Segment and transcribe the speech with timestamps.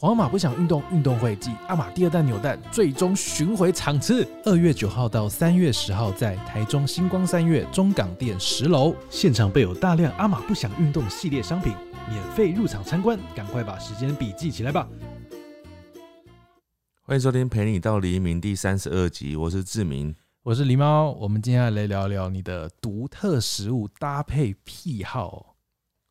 [0.00, 11.74] 皇马不想运动运动会暨阿玛第二弹扭蛋最终巡回场次，二月九号到三月十号在台中星光三月中港店十楼，现场备有大量阿玛不想运动系列商品，
[12.08, 14.88] 免费入场参观，赶快把时间笔记起来吧。
[17.02, 20.14] 欢迎收听《陪你到黎明》第三十二集，我是志明。
[20.44, 25.56] 我是狸猫，我们今天来聊聊你的独特食物搭配癖好，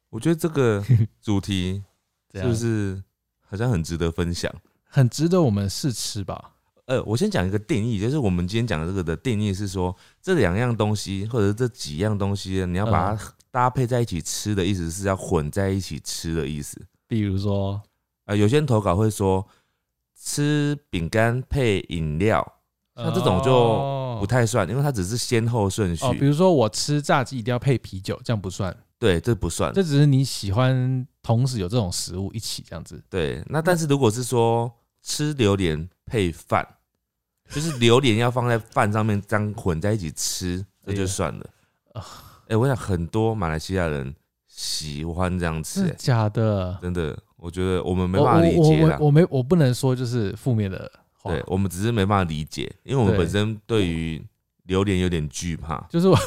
[0.10, 0.84] 我觉得这个
[1.22, 1.86] 主题
[2.36, 3.02] 是不是
[3.48, 4.54] 好像很值得分享？
[4.90, 6.52] 很值得我们试吃吧？
[6.86, 16.82] 呃，我先讲一个定义，就是我们今天讲的这个的定义是说，这两样东西或者是这几样东西，你要把它搭配在一起吃的意思是要混在一起吃的意思。
[17.06, 17.82] 比如说，
[18.26, 19.46] 呃，有些人投稿会说
[20.18, 22.42] 吃饼干配饮料，
[22.96, 26.06] 像这种就不太算，因为它只是先后顺序。
[26.06, 29.74] 哦，比如说我吃炸鸡一定要配啤酒，这样不算，对，这不算。
[29.74, 33.04] 这只是你喜欢同时有这种食物一起这样子。
[33.10, 36.68] 对，那但是如果是说吃榴莲配饭，
[37.50, 41.50] 就是榴莲要放在饭上面，这样混在一起吃，这就算了。
[41.94, 42.04] 啊
[42.48, 44.16] 哎、我想很多马来西亚人
[44.48, 46.80] 喜欢这样吃、假的？
[46.82, 49.08] 真的，我觉得我们没我办法理解啦我。
[49.08, 50.90] 我没我不能说就是负面的
[51.22, 54.26] 话，对，我们只是没办法理解，因为我们本身对于
[54.64, 55.86] 榴莲有点惧怕。
[55.90, 56.18] 就是我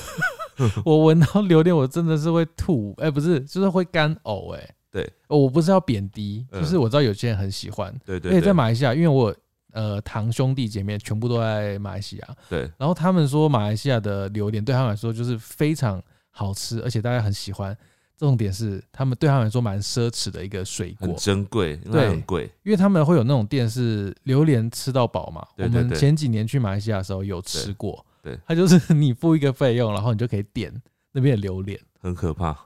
[0.85, 5.03] 我闻到榴莲，我真的是会吐，哎、不是，就是会干呕，哎，对。
[5.29, 6.63] 哦，我不是要贬低，嗯。
[6.63, 9.35] 就是我知道有些人很喜欢，对对而且在对马来西亚，因为我
[9.73, 17.77] 呃堂兄弟姐妹全部都在马来西亚，对，然后他们说马来西亚的榴莲对他们来说就是非常好吃，而且大家很喜欢。
[18.19, 22.43] 重点是他们对他们来说蛮奢侈的一个水很果，珍贵，因为对很贵。
[22.65, 25.43] 因为他们会有那种店是榴莲吃到饱嘛。
[25.57, 30.73] 我们前几年去马来西亚的时候有吃过，对对它就是你付一个费用，然后你就可以点
[31.13, 32.57] 那边的榴莲，很可怕，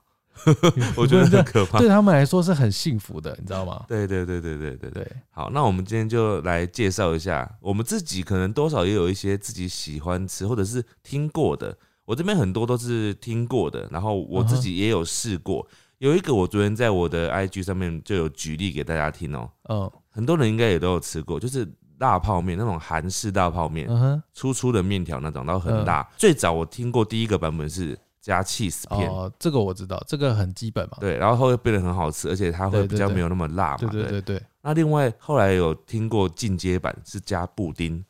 [0.97, 1.79] 我觉得很可怕。
[1.79, 3.85] 对他们来说是很幸福的，你知道吗？
[3.89, 5.03] 对对对对对对对。
[5.05, 11.77] 对，好，那我们今天就来介绍一下，我们自己可能多少也有一些自己喜欢吃或者是听过的。
[12.05, 15.67] 我这边很多都是听过的，然后我自己也有试过。
[15.99, 21.67] 有一个我昨天在我的 IG 上面就有举例给大家听哦、嗯很多人应该也都有吃过，就是
[21.99, 23.89] 辣泡面那种韩式大泡面，
[24.33, 26.09] 粗粗的面条那种，然后很大。
[26.17, 30.97] 最早我听过第一个版本是加 cheese 片，哦，这个我知道，这个很基本嘛。
[31.01, 34.21] 对，然后后来变得很好吃，而且它会比较没有那么辣嘛，对对对。
[34.23, 38.05] 对，那另外后来有听过进阶版是加布丁，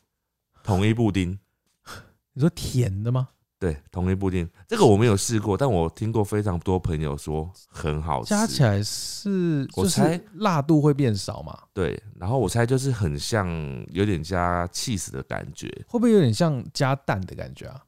[0.63, 1.39] 统一布丁，
[2.33, 3.29] 你说甜的吗？
[3.65, 8.29] 对，同一布丁，这个我没有试过，但我听过非常多朋友说很好吃。
[8.29, 11.59] 加起来是我猜辣度会变少嘛？
[11.73, 13.49] 对，然后我猜就是很像
[13.89, 17.81] 有点加 cheese 的感觉，会不会有点像加蛋的感觉啊？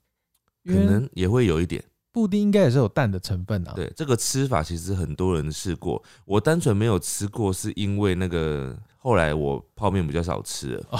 [0.64, 1.84] 可能也会有一点。
[2.10, 3.74] 布丁应该也是有蛋的成分啊。
[3.76, 10.86] 对，这个吃法其实很多人试过，我单纯没有吃过，是因为那个后来我泡面比较少吃了。
[10.88, 10.98] 哦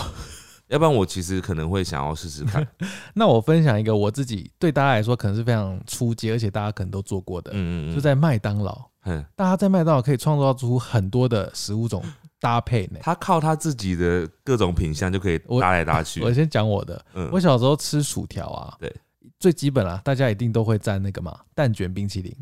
[0.69, 2.67] 要不然我其实可能会想要试试看，
[3.15, 8.77] 那我分享一个我自己对大家来说可能是非常出街，而且大家可能都做过的，嗯嗯嗯，就在麦当劳。
[9.05, 12.03] 嗯，大家在麦当劳可以创造出很多的食物种
[12.41, 12.99] 搭配呢。
[13.01, 16.21] 他靠他自己的各种品相就可以我搭来搭去。
[16.25, 18.93] 我先讲我的，嗯我小时候吃薯条啊，对，
[19.39, 22.37] 最基本啦，大家一定都会蘸那个嘛蛋卷冰淇淋，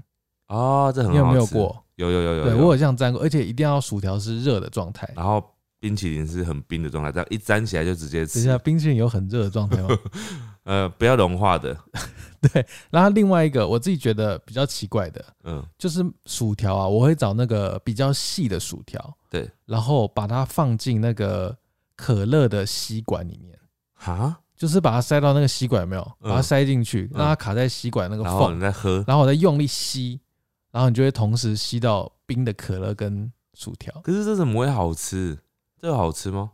[0.48, 1.44] 哦，这很好你有没有？
[1.48, 1.84] 过？
[1.96, 5.08] 有有有有对有我有这样蘸过，而且一定要薯条是热的状态。
[5.14, 5.44] 然后
[5.84, 8.56] 冰淇淋是很冰的状态，这样一沾起来就直接吃等一下，。
[8.56, 9.88] 冰淇淋有很热的状态吗？
[10.64, 11.76] 呃，不要融化的。
[12.40, 12.66] 对。
[12.90, 21.54] 然后另外一个我自己觉得比较奇怪的，嗯，就是薯条啊，我会找那个比较细的薯条，对，然后把它放进那个
[21.96, 23.54] 可乐的吸管里面，
[23.92, 26.12] 哈，就是把它塞到那个吸管有没有？
[26.22, 29.04] 嗯把它塞进去，嗯让它卡在吸管那个然后缝你再喝。
[29.06, 30.18] 然后我再用力吸，
[30.72, 33.92] 然后你就会同时吸到冰的可乐跟薯条。
[34.02, 35.38] 可是这怎么会好吃？
[35.84, 36.50] 这个好吃吗？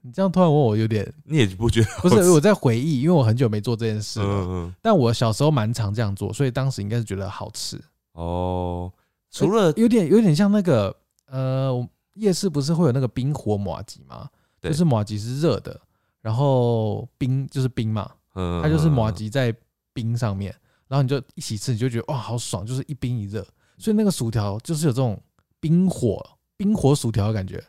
[0.00, 2.22] 你这样突然问我，有点 你也不觉得好不吃？
[2.22, 4.26] 是我在回忆，因为我很久没做这件事了。
[4.26, 4.74] 嗯嗯。
[4.80, 7.78] 但我小时候蛮常这样做，所以当时应该是觉得好吃，
[8.12, 8.90] 哦，
[9.30, 14.30] 除了有点有点像那个呃，我夜市不是会有那个冰火马吉吗？
[14.62, 15.78] 对就是马吉是热的，
[16.22, 19.54] 然后冰就是冰嘛，嗯，它就是马吉在
[19.92, 20.56] 冰上面，
[20.88, 23.46] 然后你就一起吃，你就觉得哇好爽，就是一冰一热，
[23.76, 25.22] 所以那个薯条就是有这种
[25.60, 26.26] 冰火
[26.56, 27.62] 冰火薯条的感觉，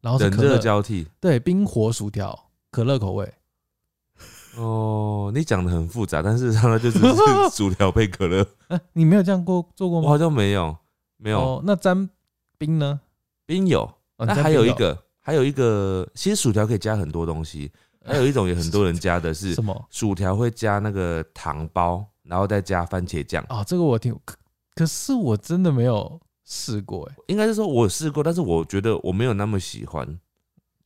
[0.00, 1.06] 然后是冷热乐，交替。
[1.20, 3.32] 对，冰火薯条，可乐口味，
[4.56, 7.06] 哦，你讲的很复杂，但事实上它就只是
[7.52, 8.46] 薯条配可乐。
[8.68, 10.06] 哎、你没有这样过做过吗？
[10.06, 10.76] 我好像没有，
[11.16, 12.08] 没有哦，那沾
[12.56, 13.00] 冰呢？
[13.46, 13.82] 冰有。
[14.16, 17.70] 哦那还有一，个，还有一个，其实薯条可以加很多东西。
[18.04, 19.86] 还有一种也很多人加的是 什么？
[19.90, 23.44] 薯条会加那个糖包，然后再加番茄酱。
[23.48, 24.34] 哦、这个我听，可
[24.74, 30.08] 可是我真的没有试过哎，应该是说我有试过，但是我觉得我没有那么喜欢。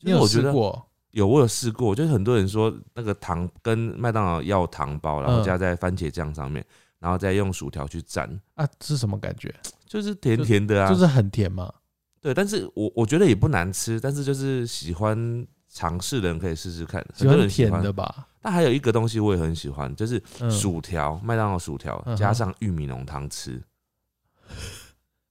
[0.01, 0.89] 因为我觉得试过？
[1.13, 6.65] 有，我有试过，就是很多人说那个糖跟麦当劳要糖包，然后嗯加在番茄酱上面，
[6.99, 9.55] 然后再用薯条去蘸，啊，是什么感觉？
[9.87, 10.91] 就是甜甜的啊。
[10.91, 11.73] 就是很甜嘛。
[12.21, 17.01] 对，但是我我觉得也不难吃，但是就是喜欢尝试的人可以试试看。
[17.15, 17.93] 喜很多人喜欢欢甜的。
[17.93, 18.27] 吧？
[18.41, 23.63] 那还有一个东西我也很喜欢，就是嗯，薯条，麦当劳薯条加上玉米浓汤吃，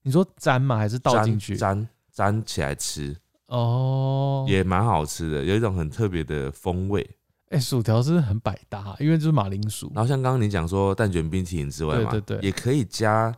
[0.04, 0.78] 你说粘吗？
[0.78, 1.56] 还是倒进去？
[1.56, 3.16] 沾沾起来吃，
[3.48, 7.08] 哦，也蛮好吃的，有一种很特别的风味。
[7.50, 9.92] 哎、薯条是很百搭，因为就是马铃薯。
[9.94, 13.34] 然后像刚刚你讲说蛋卷冰淇淋之外嘛，对对对也可以加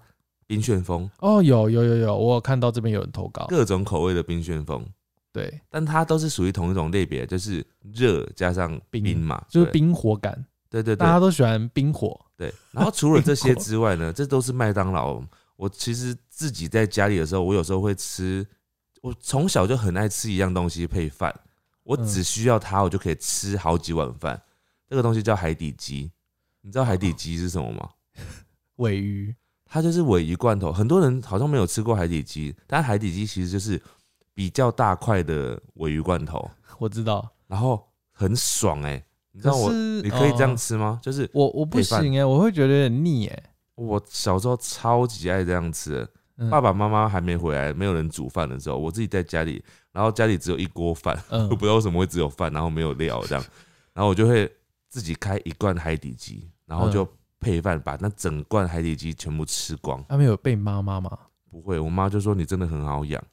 [0.45, 3.47] 冰旋风，哦，有有有有，我有看到这边有人投稿。
[3.49, 4.85] 各种口味的冰旋风，
[5.31, 10.33] 对，但它都是属于同一种类别，就是热加上冰冰嘛，就是，冰火感，
[10.69, 12.19] 对对对大家都喜欢冰火。
[12.37, 12.53] 对。
[12.71, 15.19] 然后除了这些之外呢，这都是麦当劳。
[15.55, 18.45] 我其实自己在家里的时候，我有时候会吃，
[19.01, 21.33] 我从小就很爱吃一样东西配饭，
[21.83, 24.41] 我嗯只需要它，我就可以吃好几碗饭。
[24.89, 26.11] 这个东西叫海底鸡，
[26.61, 27.89] 你知道海底鸡是什么吗？
[28.77, 29.35] 尾鱼，
[29.65, 33.79] 它就是尾鱼罐头，很多人好像没有吃过海底鸡，但海底鸡其实就是
[34.33, 37.31] 比较大块的尾鱼罐头， 我知道。
[37.47, 40.99] 然后很爽哎、你知道我你可以这样哦吃吗？
[41.03, 43.43] 就是我我不行哎、我会觉得有点腻哎、
[43.75, 53.43] 我小时候超级爱这样吃的，嗯爸爸妈妈还没回来，没有人煮饭的时候，我自己在家里，然后家里只有一锅饭，嗯 我不知道为什么会只有饭，然后没有料这样，
[53.93, 54.51] 然后我就会
[54.89, 57.07] 自己开一罐海底鸡，然后就
[57.39, 60.03] 配饭，把那整罐海底鸡全部吃光。
[60.09, 61.17] 他们有被妈妈吗？
[61.51, 63.23] 不会，我妈就说你真的很好养。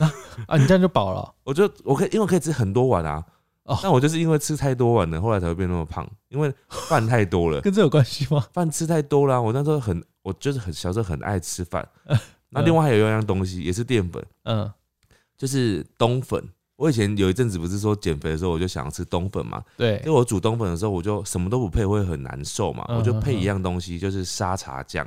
[0.48, 1.34] 啊，你这样就饱了。
[1.44, 3.22] 我就我可以，因为我可以吃很多碗啊。
[3.70, 8.44] 哦但我就是因为吃太多碗了，后来才会变那么胖，因为饭太多了， 跟这有关系吗？
[8.52, 11.88] 饭吃太多了啊、我那时候很，我就是很小时候很爱吃饭。
[12.50, 14.68] 那另外还有一样东西也是淀粉，嗯，
[15.38, 16.42] 就是冬粉。
[16.74, 19.62] 我以前有一阵子不是说减肥的时候，我就想要吃冬粉嘛。
[19.76, 22.84] 对因为我煮冬粉的时候，我就什么都不配，会很难受嘛。
[22.88, 25.06] 嗯我就配一样东西，就是沙茶酱，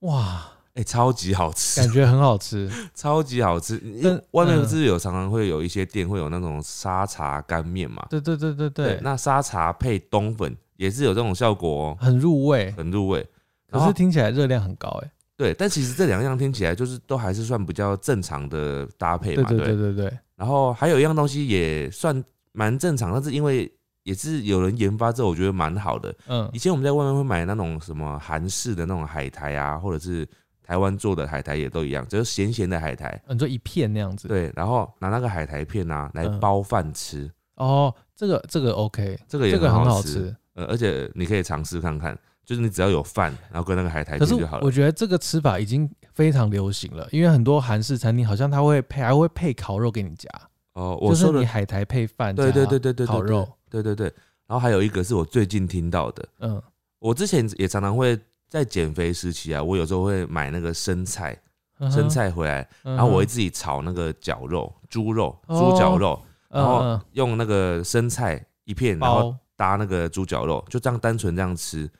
[0.00, 0.42] 哇，
[0.74, 2.70] 哎、超级好吃感，觉很好吃。
[2.94, 3.76] 超级好吃。
[3.78, 8.04] 因外面嗯不是有常常会有一些店会有那种沙茶干面嘛？
[8.10, 13.24] 对对对对对，那沙茶配冬粉也是有这种效果哦，很入味，很入味。
[13.70, 22.22] 可是听起来热量很高哎、对，但其实这两样听起来就是都还是算比较正常的搭配嘛，对对对对对对，然后还有一样东西也算
[22.52, 23.72] 蛮正常，但是因为
[24.04, 26.14] 也是有人研发之后，我觉得蛮好的。
[26.28, 30.28] 嗯以前我们在外面会买那种什么韩式的那种海苔啊，或者是
[30.64, 33.22] 台湾做的海苔也都一样，就是咸咸的海苔。
[33.28, 34.26] 你说一片那样子。
[34.26, 40.34] 对，然后拿那个海苔片啊来嗯包饭吃，哦，这个这个 OK，这个也这个很好吃。
[40.54, 44.64] 呃，而且你可以尝试看看，就是你只要有饭，然后跟那个海苔可是片就好了。
[44.64, 50.28] 我觉得这个吃法已经非常流行了，因为很多韩式餐厅好像它会配还会配烤肉给你夹，
[50.74, 54.06] 哦，我就是说的你海苔配饭，对对对对对，对烤肉，，对对对。
[54.46, 56.62] 然后还有一个是我最近听到的，嗯
[57.00, 58.18] 我之前也常常会
[58.54, 61.36] 在减肥时期啊，我有时候会买那个生菜，
[61.80, 71.90] 嗯生，菜回来，然然后我会自己炒那个绞肉，猪肉，哦猪绞肉，然后嗯用那个生菜一片，嗯然后，搭那个猪绞肉，就这样单纯这样吃。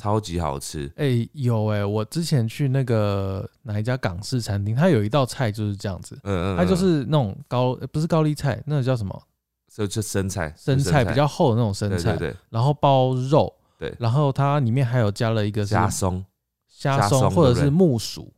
[0.00, 0.90] 超级好吃。
[0.96, 9.22] 哎、有哎、我之前去那个哪一家港式餐厅，它有一道菜就是这样子，嗯嗯，它就嗯是那种高呃不是高丽菜，那个叫什么
[9.68, 13.96] 就就生菜，生菜比较厚的那种生菜，对对对，然后包肉，对。
[13.98, 16.24] 然后它里面还有加了一个是虾松。
[16.68, 18.32] 虾虾松松或者是木薯，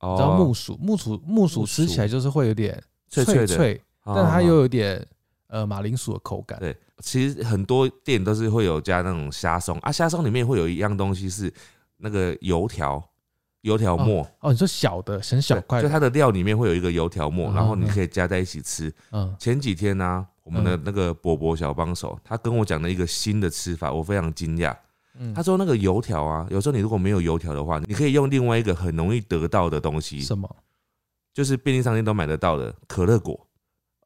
[0.00, 4.56] 哦，你知道木薯木薯木薯吃起来就是会有点脆脆脆的，哦但它又哦。
[4.60, 5.06] 有点
[5.48, 6.58] 呃马铃薯的口感。
[6.60, 9.76] 对其实很多店都是会有加那种虾松。
[9.80, 11.52] 啊，虾松里面会有一样东西是
[11.98, 13.02] 那个油条，
[13.62, 18.90] 油条末，哦，你说小的很小对块，就它的料里面会有一个油条末，嗯然后你嗯可以加在一起吃。
[19.10, 19.34] 嗯。
[19.38, 24.76] 前几天呢、我们的嗯那个伯伯小帮手，他跟我讲了一个新的吃法，我非常惊讶。
[25.18, 30.48] 嗯，他说那个油条啊，有时候你如果没有油条的话，你可以用另外一个很容易得到的东西，什么？
[31.32, 33.46] 就是便利商店都买得到的可乐果，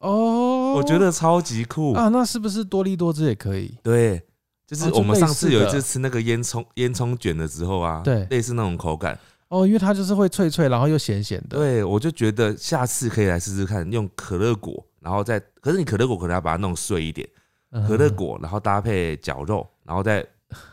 [0.01, 1.93] 哦，我觉得超级酷。
[1.93, 3.75] 啊，那是不是多利多汁也可以？
[3.83, 4.23] 对，
[4.67, 9.19] 就是我们上次有一次吃那个烟囱烟囱卷的时候啊，对类似那种口感。
[9.49, 11.57] 哦，因为它就是会脆脆，然后又咸咸的。
[11.57, 17.29] 对，我就觉得下次可以来试试看，用可乐果，然后再，可是你可乐果可能要把它弄碎一点，
[17.71, 18.11] 嗯可乐。
[18.11, 20.27] 果，然后搭配绞肉，然后再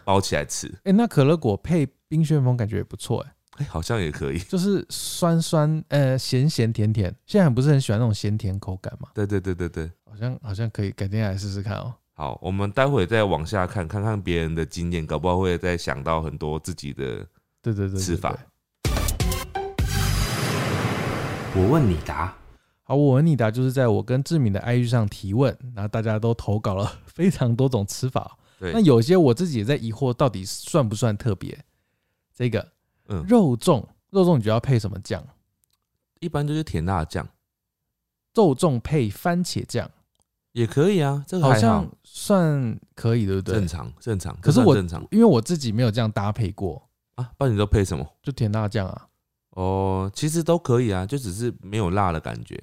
[0.03, 4.39] 包起来吃，哎、那可乐果配冰旋风感觉也不错哎、哎、好像也可以。
[4.39, 7.13] 就是酸酸呃咸咸甜甜。
[7.25, 9.09] 现在不是很喜欢那种咸甜口感嘛？
[9.13, 11.93] 对对对对对，好像好像可以改天来试试看哦。
[12.13, 17.03] 好，我们待会再往下看，看看别人的经验，搞不好会再想到很多自己的。
[17.61, 18.37] 对对对对吃法
[21.55, 22.33] 我问你答。
[22.87, 28.37] 好，我问你答就是在我跟志敏的 IG 上提问，然后大家都投稿了 非常多种吃法。
[28.59, 31.57] 对那，有些我自己也在疑惑，到底算不算特别？
[32.31, 32.71] 这个
[33.07, 35.25] 嗯，肉粽，肉粽你觉得要配什么酱？
[36.19, 37.27] 一般就是甜辣酱
[38.35, 39.89] 肉粽配番茄酱，
[40.51, 43.67] 也可以啊，这个还好像算可以，对不对正？
[43.67, 44.37] 常正常。
[44.39, 48.07] 可是我正常因为我自己没有这样搭配过，啊，不然你都配什么？
[48.21, 49.07] 就甜辣酱啊，
[49.51, 52.61] 哦，其实都可以啊，就只是没有辣的感觉。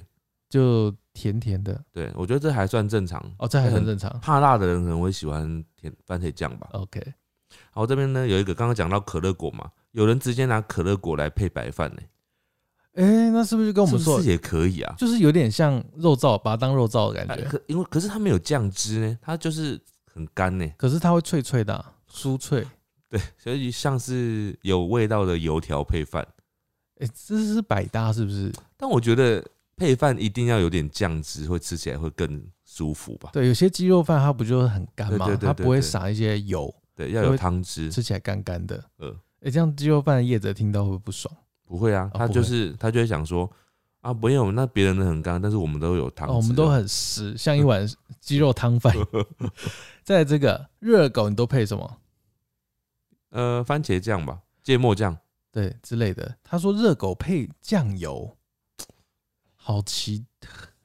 [0.53, 1.83] 就甜甜的。
[1.91, 3.19] 对，我觉得这还算正常。
[3.39, 4.21] 哦，这还算很正常。
[4.21, 6.69] 怕辣的人可能会喜欢甜番茄酱吧。
[6.73, 7.03] OK，
[7.71, 12.03] 好，这边呢有一个刚刚讲到可乐果嘛，有人直接拿可乐果来配白饭呢、
[12.97, 14.95] 哎、那是不是就跟我们说是不是，也可以啊？
[14.99, 17.45] 就是有点像肉燥，把它当肉燥的感觉？
[17.45, 19.81] 哎可因为可是它没有酱汁呢，它就是
[20.13, 22.67] 很干呢、可是它会脆脆的啊、酥脆。
[23.09, 26.27] 对，所以像是有味道的油条配饭。
[27.01, 28.53] 哎、这是百搭是不是？
[28.77, 29.45] 但我觉得
[29.77, 33.31] 配饭一定要有点酱汁，会吃起来会更舒服吧？
[33.33, 35.37] 对，有些鸡肉饭它不就是很干吗？
[35.41, 37.91] 它不会撒一些油，对，要有汤汁。
[37.91, 38.83] 吃起来干干的。
[38.99, 41.35] 呃哎、这样鸡肉饭的业者听到会不会不爽？
[41.65, 43.51] 不会啊，他就是他就会想说
[44.03, 47.89] 啊，没有，那别人的很干，但是我们都有汤我们都很湿，像一碗
[48.21, 48.95] 鸡肉汤饭。
[50.05, 51.99] 再来这个热狗，你都配什么？
[53.31, 55.17] 呃番茄酱吧，芥末酱。
[55.51, 56.37] 对之类的。
[56.45, 58.37] 他说热狗配酱油，
[59.63, 60.25] 好奇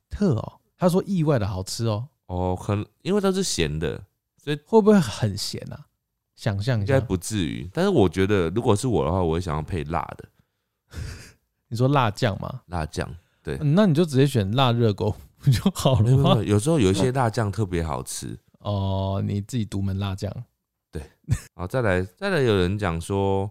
[0.10, 0.60] 特哦。
[0.78, 4.04] 他说意外的好吃哦，哦，可能因为它是咸的，
[4.38, 5.88] 所以会不会很咸啊？
[6.36, 7.68] 想象一下，应该不至于。
[7.74, 10.26] 但是我觉得，如果是我的话，我会想要配辣的
[11.68, 12.62] 你说辣酱吗？
[12.68, 13.10] 辣酱。
[13.42, 16.44] 对，嗯那你就直接选辣热狗不就好了？
[16.44, 18.38] 有时候有一些辣酱特别好吃。
[18.60, 20.32] 哦，你自己独门辣酱，
[20.92, 21.02] 对
[21.56, 23.50] 好，再来再来，有人讲说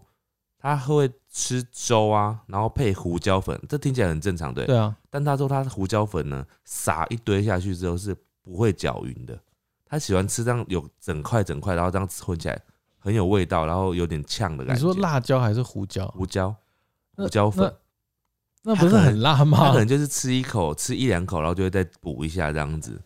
[0.59, 4.65] 他会吃粥啊，然后配胡椒粉，这听起来很正常，对。
[4.65, 9.37] 对啊，但他说他胡椒粉呢，撒一堆下去之后是不会搅匀的。
[9.85, 12.61] 他喜欢吃这样有整块整块，然后这样混起来
[12.99, 14.85] 很有味道，然后有点呛的感觉。
[14.85, 16.07] 你说辣椒还是胡椒？
[16.09, 16.53] 胡椒
[17.15, 17.73] 胡椒粉，
[18.63, 19.77] 那不是很辣吗他吗可？
[19.79, 22.99] 能就是吃一口吃一两口，然后就会再补一下这样子。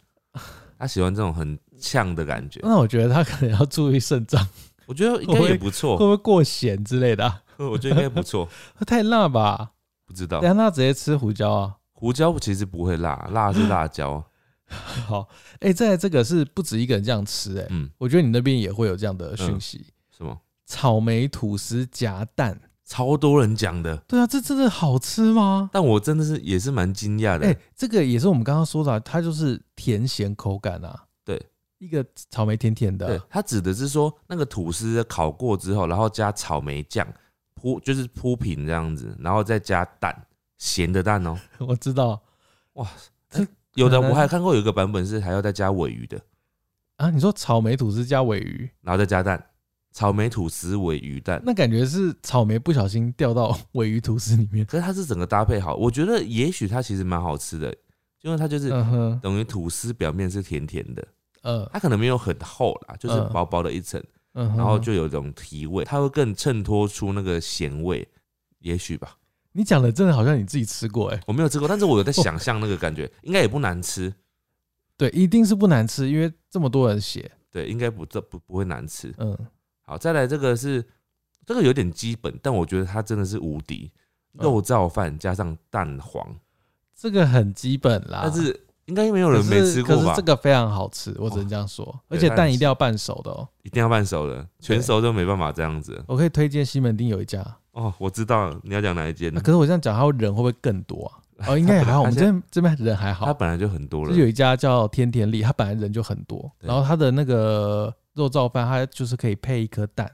[0.79, 4.43] 他喜欢这种很呛的感觉，那我觉得他可能要注意肾脏，
[4.91, 8.45] 我觉得应该也不错会错不，会过咸之类的啊、我觉得应该不错。
[8.85, 9.71] 太辣吧？
[10.05, 11.75] 不知道等下那直接吃胡椒啊。
[11.93, 14.21] 胡椒其实不会辣，辣是辣椒。
[15.07, 15.29] 好，
[15.61, 19.85] 哎、再来这个是不止一个人这样吃、哎、嗯，我觉得你那边也会有这样的讯息。
[20.17, 20.37] 什么？
[20.65, 25.69] 草莓吐司夹蛋，超多人讲的，对啊，这真的好吃吗？
[25.71, 27.47] 但我真的是也是蛮惊讶的。
[27.47, 31.05] 哎、这个也是我们刚刚说的啊，它就是甜咸口感啊。
[31.81, 37.07] 对，一个草莓甜甜对的，，它指的是说那个吐司烤过之后，然后加草莓酱
[37.55, 41.37] 铺，就是铺平这样子，然后再加蛋，咸的蛋哦。
[41.59, 42.21] 我知道
[42.73, 42.87] 哇，
[43.29, 46.21] 这有的我还看过有一个版本是还要再加尾鱼的，
[46.97, 47.09] 啊。
[47.09, 49.43] 你说草莓吐司加尾鱼，然后再加蛋，
[49.91, 51.41] 草莓吐司尾鱼蛋。
[51.45, 54.65] 那感觉是草莓不小心掉到尾鱼吐司里面。
[54.65, 57.75] 可是它是整个搭配好，我觉得也许它其实蛮好吃的，
[58.21, 61.07] 因为它就是嗯哼，等于吐司表面是甜甜的，
[61.41, 64.01] 呃，它可能没有很厚啦，就是嗯薄薄的一层，
[64.33, 68.07] 嗯，然后就有一种提味，它会更衬托出那个咸味，
[68.59, 69.17] 也许吧。
[69.51, 74.13] 你讲的真的好像你自己吃过哎、我没有吃过，但是我有在想象那个感觉，应该也不难吃。
[74.95, 79.13] 对，一定是不难吃，因为这么多人写，对，应该不这不不会难吃。
[79.17, 79.37] 嗯，
[79.81, 80.85] 好，再来这个是
[81.45, 83.91] 这个有点基本，但我觉得它真的是无敌。
[83.93, 83.99] 嗯
[84.33, 86.25] 肉燥饭加上蛋黄，
[86.95, 88.21] 这个很基本啦。
[88.23, 90.21] 但是应该没有人没吃过吧可是这？
[90.23, 93.47] 个非常好吃，我只能这样说，而且蛋一定要半熟的哦。
[93.63, 96.03] 一定要半熟的，全熟就没办法这样子。
[96.07, 101.19] 我可以推荐西门町有一家，哦，我知道了你要讲哪一间啊，可是我这样讲，他人会不会更多啊？
[101.47, 103.25] 哦，应该也还好，我们这边这边人还好。
[103.25, 104.17] 他本来就很多就了。
[104.17, 110.11] 有一家叫天天利，他本来人就很多，然后他的那个肉燥饭，他就是可以配一颗蛋，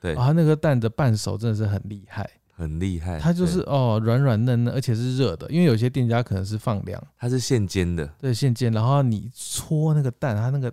[0.00, 2.28] 对然后它那个蛋的半熟真的是很厉害，
[2.60, 3.18] 很厉害。
[3.18, 10.72] 它就是哦软软嫩嫩，而且是热的，因为有些店家可能是放凉，它是现煎的，对现煎，然后你搓那个蛋，它那个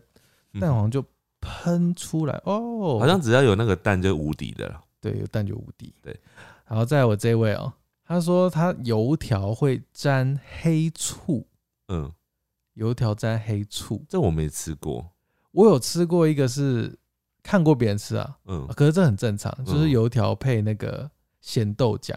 [0.53, 1.03] 嗯蛋黄就
[1.39, 2.39] 喷出来。
[2.43, 4.83] 哦，好像只要有那个蛋就无敌的了。
[4.99, 5.93] 对，有蛋就无敌。
[6.01, 6.19] 对，
[6.67, 7.71] 然后再来我这位哦，
[8.03, 11.47] 他说他油条会沾黑醋，
[11.87, 12.11] 嗯，
[12.73, 15.09] 油条沾黑醋，这我没吃过。
[15.51, 16.93] 我有吃过一个是
[17.41, 19.89] 看过别人吃啊，嗯，可是这很正常，就是嗯。
[19.89, 21.09] 油条配那个
[21.47, 22.13] 咸豆浆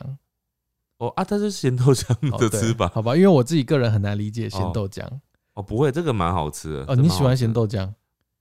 [0.99, 2.88] 哦啊，它是咸豆浆的吃法。
[2.88, 3.14] 好吧？
[3.14, 5.06] 因为我自己个人很难理解咸豆浆
[5.54, 6.84] 哦，不会，这个蛮好吃的。
[6.88, 7.37] 哦，你喜欢？
[7.37, 7.88] 咸豆浆？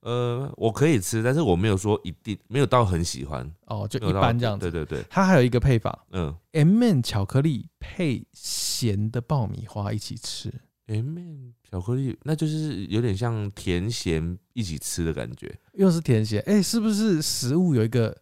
[0.01, 4.71] 呃，我可以吃，但是我没有说一定没有到很喜欢，哦，就一般这样子。
[4.71, 10.51] 对对对，它还有一个配法嗯，M 巧克力配咸的爆米花一起吃。
[10.87, 15.55] ，M M 巧克力，那就是有点像甜咸一起吃的感觉。
[15.73, 18.17] 又是甜咸，哎、是不是食物有一个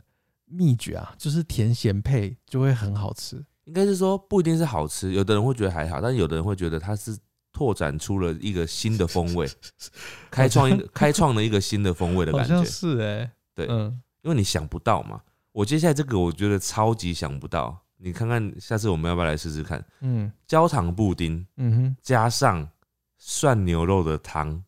[0.48, 1.14] 秘诀啊？
[1.18, 3.46] 就是甜咸配就会很好吃。
[3.66, 7.18] 应该是说不一定是好吃，有的人会觉得还好，但有的人会觉得它是
[7.52, 9.46] 拓展出了一个新的风味，
[10.32, 12.64] 开创一个开创了一个新的风味的感觉。
[12.64, 15.22] 是哎、对嗯，因为你想不到嘛。
[15.52, 19.84] 我接下来这个我觉得超级想不到，你看看下次我们要不要来试试看？
[20.02, 22.70] 嗯焦糖布丁嗯哼加上
[23.18, 24.64] 涮牛肉的汤，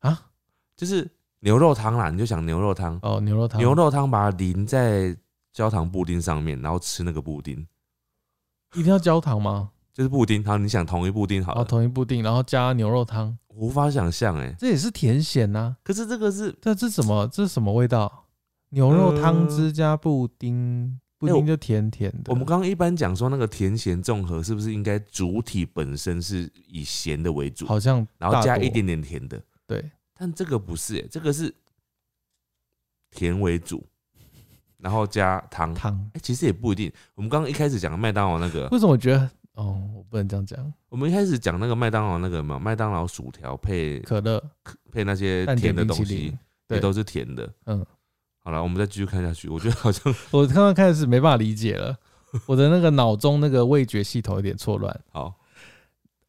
[0.00, 0.30] 啊
[0.74, 1.08] 就是
[1.44, 5.14] 牛肉汤啦，你就想牛肉汤，哦，牛肉汤，牛肉汤把它淋在
[5.52, 7.66] 焦糖布丁上面，然后吃那个布丁，
[8.74, 9.70] 一定要焦糖吗？
[9.92, 10.42] 就是布丁。
[10.42, 14.54] 好，你想同一布丁好哦，了，同一布丁，然后加牛肉汤，我无法想象哎。
[14.58, 17.28] 这也是甜咸呐、可是这个是这这什么？
[17.28, 18.24] 这是什么味道？
[18.70, 22.32] 牛肉汤呃汁加布丁，布哎我丁就甜甜的。
[22.32, 29.38] 我们刚刚一般讲说那个甜咸综合，是不是应该主体本身是以咸的为主，好像然后加多一点点甜的？
[29.66, 31.54] 对，但这个不是、欸，这个是
[33.10, 33.84] 甜为主，
[34.78, 35.92] 然后加糖糖。
[35.92, 36.22] 哎、汤。
[36.22, 36.92] 其实也不一定。
[37.14, 39.30] 我们刚刚一开始讲麦当劳那个，为什么我觉得？
[39.54, 40.72] 哦，我不能这样讲。
[40.88, 44.42] 我们一开始讲那个麦当劳那个嘛，麦当劳薯条配可乐、
[44.90, 47.48] 配那些甜的东西，，也对都是甜的。
[47.66, 47.86] 嗯，
[48.38, 49.48] 好了，我们再继续看下去。
[49.48, 51.96] 我觉得好像我刚刚开始没办法理解了，
[52.46, 55.00] 我的那个脑中那个味觉系统有点错乱。
[55.12, 55.32] 好，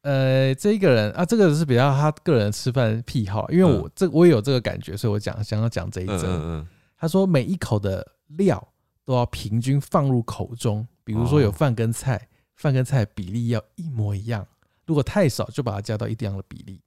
[0.06, 6.28] 呃，这一个人啊，这个是比较他个人吃饭癖好，因为我、这我也有这个感觉，所以我讲想要讲这一嗯则。
[6.28, 8.66] 嗯嗯，他说每一口的料
[9.04, 14.46] 都要平均放入口中，比如说有哦饭跟菜，饭跟菜比例要一模一样，
[14.86, 16.80] 如果太少就把它加到一样的比例。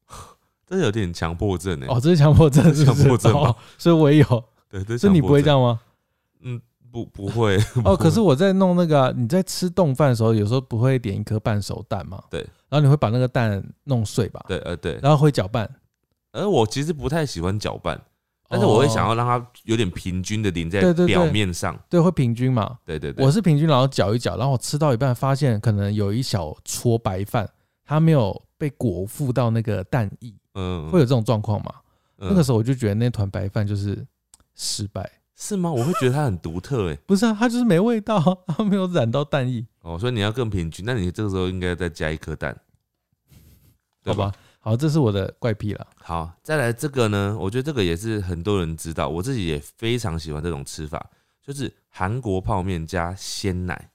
[0.65, 5.59] 这有点强迫症哎、哦，这是强迫症是不是，强迫症哦所以我也有，对对，所以你不会这样？
[5.59, 5.81] 样吗？
[6.43, 6.61] 嗯，
[6.93, 7.59] 不不会。
[7.85, 12.23] 哦，可是我在弄那个啊、你在吃冻饭的时候，有时候不会点一颗半熟蛋吗？
[12.31, 15.69] 对，然后你会把那个蛋弄碎吧，对呃对，然后会搅拌，
[16.33, 18.01] 而我其实不太喜欢搅拌，
[18.49, 21.15] 但是我会想哦要让它有点平均的淋在对对对。
[21.15, 21.79] 表面上。
[21.89, 22.79] 对，会平均嘛。
[22.85, 27.49] 对对对，我是平均，然后搅一搅，然后我吃到一半发现可能有一小撮白饭，
[27.85, 30.89] 它没有被裹覆到那个蛋液，嗯。
[30.91, 31.75] 会有这种状况嘛？
[32.19, 32.29] 嗯。
[32.31, 34.07] 那个时候我就觉得那团白饭就是
[34.55, 35.71] 失败，是吗？
[35.71, 36.99] 我会觉得它很独特哎。
[37.07, 42.55] 不是啊，它就是没味道，它没有染到蛋液，哦，所以你要更平均，那你这个时候应该再加一颗蛋，
[44.05, 44.33] 对好吧？
[44.61, 45.87] 好，这是我的怪癖了。
[45.97, 51.09] 好，再来这个呢，我觉得这个也是很多人知道，我自己也非常喜欢这种吃法，
[51.43, 53.91] 就是韩国泡面加鲜奶。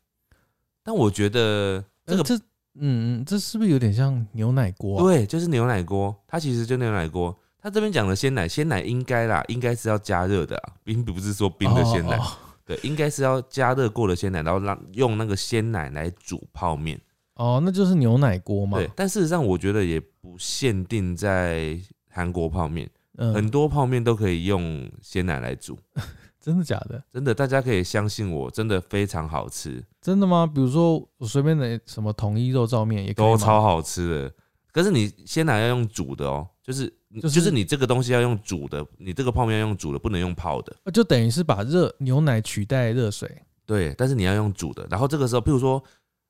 [0.82, 2.36] 但我觉得这个呃这
[2.76, 5.04] 嗯，嗯这是不是有点像牛奶锅、啊？
[5.04, 7.38] 对，就是牛奶锅，它其实就牛奶锅。
[7.62, 12.18] 它这边讲的鲜奶，鲜奶应该啦，应该是要加热的啊，并不是说冰的鲜奶。
[12.18, 17.00] 哦哦对，应该是要加热过的鲜奶，然后让用那个鲜奶来煮泡面。
[17.36, 18.78] 哦，那就是牛奶锅嘛。
[18.78, 25.78] 对，但事实上我觉得也不限定在韩国泡面，嗯，很多泡面都可以用鲜奶来煮。
[26.40, 27.02] 真的假的？
[27.12, 30.46] 真的，大家可以相信我，真的非常好吃，真的吗？
[30.46, 34.34] 比如说我随便的什么统一肉燥面也可以都超好吃的。
[34.72, 40.76] 可是你鲜奶要用煮的哦，就是你就是就是你这个东西要用煮的，你这个泡面要用煮的，不能用泡的。
[40.84, 43.30] 呃就等于是把热牛奶取代热水。
[43.66, 44.86] 对，但是你要用煮的。
[44.90, 45.82] 然后这个时候，譬如说，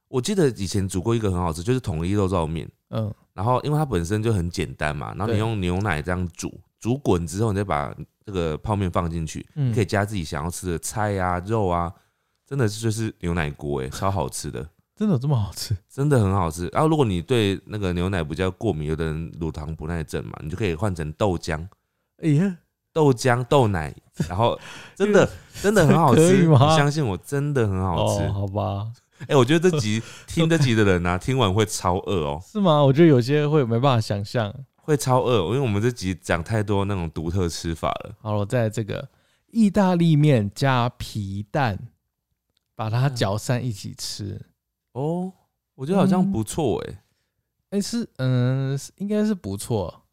[0.08, 2.69] 我记得以前煮过一个很好吃，就是统一肉燥面。
[2.89, 11.91] 嗯，然后因为它本身就很简单嘛，然后你用牛奶这样煮，煮滚之后，你再把这个泡面放进去，嗯可以加自己想要吃的菜啊、肉啊，
[12.46, 15.75] 真的就是牛奶锅哎，超好吃的，真的有这么好吃？
[15.89, 16.67] 真的很好吃。
[16.67, 21.67] 然后如果你对那个牛奶比较过敏，有的人乳糖不耐症嘛，你就可以换成豆浆。
[22.21, 22.58] 哎呀，
[22.93, 23.93] 豆浆、豆奶，
[24.29, 24.60] 然后
[24.95, 25.27] 真的
[25.62, 28.23] 真的很好吃，你吗相信我，真的很好吃。
[28.25, 28.91] 哦，好吧，
[29.27, 32.84] 哎、我觉得这集 听这集的人啊，听完会超饿哦，是吗？
[32.84, 34.53] 我觉得有些会没办法想象。
[34.75, 38.12] 会超饿，因为我们这集讲太多那种独特吃法了。
[38.21, 39.10] 好了，我再来这个
[39.49, 41.79] 意大利面加皮蛋，
[42.75, 44.39] 把它嗯搅散一起吃。
[44.93, 45.32] 哦，
[45.75, 46.32] 我觉得好像嗯。
[46.32, 47.03] 不错哎、
[47.71, 50.03] 哎、是嗯，是应该是不错，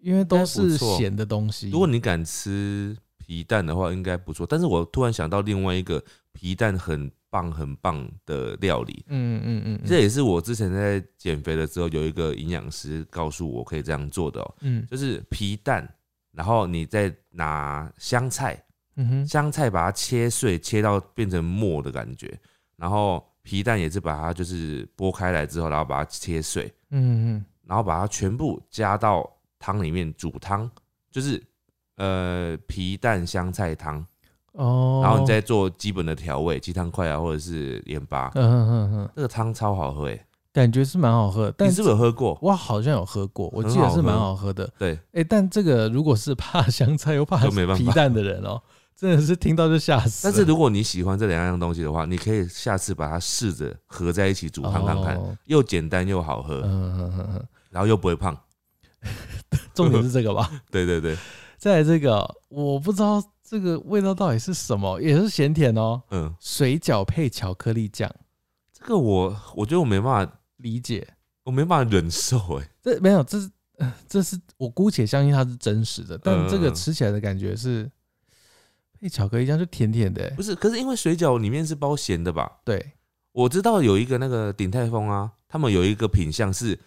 [0.00, 1.70] 因为都是咸的东西。
[1.70, 4.46] 如果你敢吃皮蛋的话，应该不错。
[4.46, 14.86] 但是我突然想到另外一个皮蛋很棒很棒的料理，嗯嗯嗯嗯，这也是我之前在减肥的时候有一个营养师告诉我可以这样做的哦，嗯。
[14.86, 15.88] 就是皮蛋，
[16.32, 18.62] 然后你再拿香菜，
[18.96, 22.38] 嗯哼，香菜把它切碎，切到变成末的感觉，
[22.76, 30.68] 然后皮蛋也是把它就是剥开来之后，然后把它切碎，嗯嗯然后把它全部加到汤里面煮汤，
[31.12, 31.40] 就是
[31.96, 34.04] 呃皮蛋香菜汤，
[34.52, 40.26] 哦，然后你再做基本的调味，鸡汤块啊，或者是盐巴，嗯哼哼哼，这个汤超好喝哎。
[40.52, 42.38] 感觉是蛮好喝，但你是不是有喝过？
[42.40, 44.72] 我好像有喝过，我记得是蛮好喝的。
[44.78, 47.38] 对，哎、但这个如果是怕香菜又怕
[47.76, 48.62] 皮蛋的人哦、
[49.04, 50.22] 真的是听到就吓死。
[50.24, 56.60] 但是如果你喜欢这两样东西的话，你可以下次把它试着合在一起煮汤看看，哦又简单又好喝，
[57.68, 58.34] 然后又不会胖。
[59.74, 60.50] 重点是这个吧？
[60.70, 61.14] 对 对对，
[61.58, 68.10] 再来这个，我不知道这个味道到底是什么，也是咸甜哦、嗯，水饺配巧克力酱，
[68.72, 71.06] 这个我我觉得我没办法，理解？
[71.42, 72.70] 我没办法忍受哎。
[72.82, 77.90] 这没有，这是呃这是我姑且相信它是真实的，但这个嗯吃起来的感觉是
[79.04, 82.50] 配巧克力酱是甜甜的、欸不是，可是因为水饺里面是包咸的吧？
[82.64, 82.92] 对，
[83.32, 86.80] 我知道有一个那个鼎泰丰啊，他们有一个品相是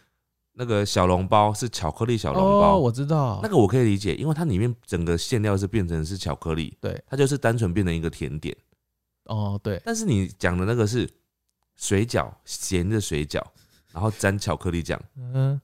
[0.53, 2.75] 那个小笼包，是巧克力小笼包。
[2.75, 8.57] 哦，我知道，那个我可以理解，因为它里面整个馅料是变成是巧克力，对，它就是单纯变成一个甜点。
[9.25, 11.07] 哦对，但是你讲的那个是
[11.75, 13.43] 水饺，咸的水饺，
[13.93, 14.99] 然后沾巧克力酱。
[15.15, 15.61] 嗯。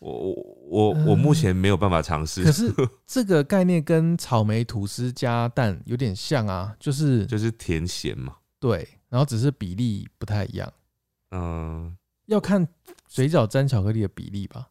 [0.00, 0.34] 我我
[0.72, 2.74] 我我目前没有办法尝试可，是
[3.06, 8.36] 这个概念跟草莓吐司加蛋有点像啊，就是 就是甜咸嘛。
[8.58, 10.72] 对，然后只是比例不太一样，
[11.32, 11.94] 嗯，
[12.26, 12.66] 要看
[13.08, 14.68] 水饺沾巧克力的比例吧，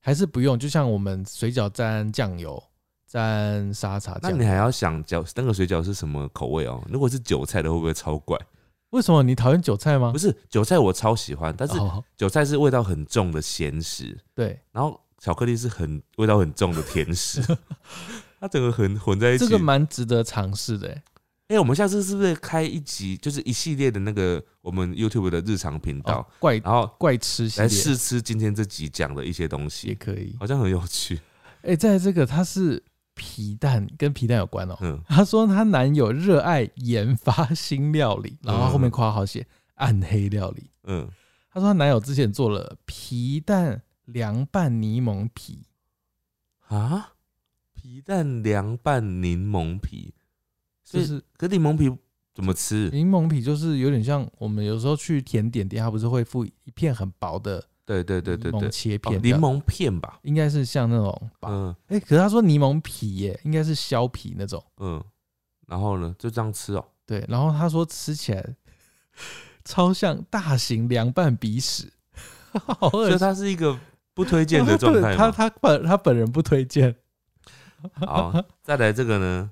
[0.00, 0.56] 还是不用？
[0.58, 2.62] 就像我们水饺沾酱油、
[3.08, 6.80] 沾沙茶酱那你，还要想饺那个水饺是什么口味哦？
[6.88, 8.38] 如果是韭菜的，会不会超怪？
[8.90, 10.18] 为什么你讨厌韭菜吗不？
[10.18, 17.40] 是韭菜，我超喜欢，但是哦，韭菜是味道很重的咸食，对，然后巧克力是很味道很重的甜食，
[18.40, 19.44] 它整个很混在一起。
[19.44, 21.02] 这个蛮值得尝试的欸。
[21.48, 30.34] 哎、我们下次是不是开一集，就是一系列的那个我们 YouTube 的日常频道，哦，怪然后怪吃来试吃今天这集讲的一些东西也，可以。
[30.40, 31.20] 好像很有趣。
[31.62, 32.82] 哎，在这个它是
[33.14, 34.76] 皮蛋，跟皮蛋有关哦。
[34.80, 40.68] 嗯，她说她男友热爱研发新料理，然后后面括号写暗黑料理。
[40.88, 41.08] 嗯，
[41.52, 45.66] 她说她男友之前做了皮蛋凉拌柠檬皮，
[46.68, 47.12] 啊，
[47.74, 50.14] 皮蛋凉拌柠檬皮，
[50.84, 51.94] 就是是可柠檬皮
[52.34, 52.90] 怎么吃？
[52.90, 60.18] 柠檬皮就是有点像我们有时候去甜点店，它不是会附一片很薄的对对对对柠檬对，切片柠檬片吧。
[60.22, 61.48] 应该是像那种吧？
[61.50, 64.62] 嗯哎、可是他说柠檬皮耶，应该是削皮那种。
[64.78, 65.02] 嗯，
[65.66, 66.84] 然后呢，就这样吃哦。
[67.06, 68.56] 对，然后他说吃起来
[69.64, 71.92] 超像大型凉拌鼻屎，
[72.52, 73.18] 好恶所以心。
[73.18, 73.78] 它是一个
[74.16, 75.34] 不推荐的状态他吗？
[75.36, 76.96] 他本他本人不推荐。
[78.00, 79.50] 好，再来这个呢，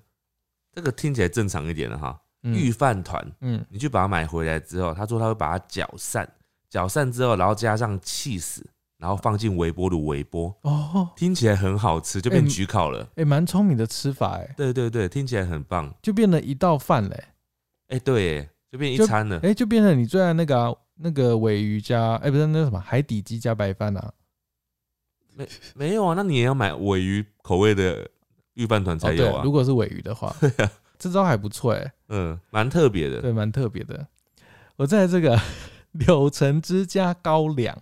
[0.72, 2.18] 这个听起来正常一点了哈。
[2.42, 6.26] 御嗯饭团，嗯你去把它买回来之后，他说他会把它搅散，
[6.70, 8.62] 搅散之后，然后加上 cheese，
[8.98, 13.06] 然后放进微波炉微波，哦，听起来很好吃，就变哎焗烤了。
[13.16, 15.94] 哎、蛮聪明的吃法哎，对对对，听起来很棒。
[16.02, 17.24] 就变了一道饭嘞。
[17.88, 19.38] 哎、对耶，就变一餐了。
[19.42, 24.12] 哎、就变成你最爱那个啊、那个尾鱼加哎、不是那个什么海底鸡加白饭啊。
[25.34, 28.08] 没没有啊，那你也要买尾鱼口味的
[28.54, 30.34] 御饭团才哦，有啊。，对如果是尾鱼的话，
[30.98, 31.92] 这招还不错哎。
[32.08, 33.20] 嗯，蛮特别的。
[33.20, 34.06] 对，蛮特别的。
[34.76, 35.38] 我在这个
[35.92, 37.76] 柳橙之家高粱，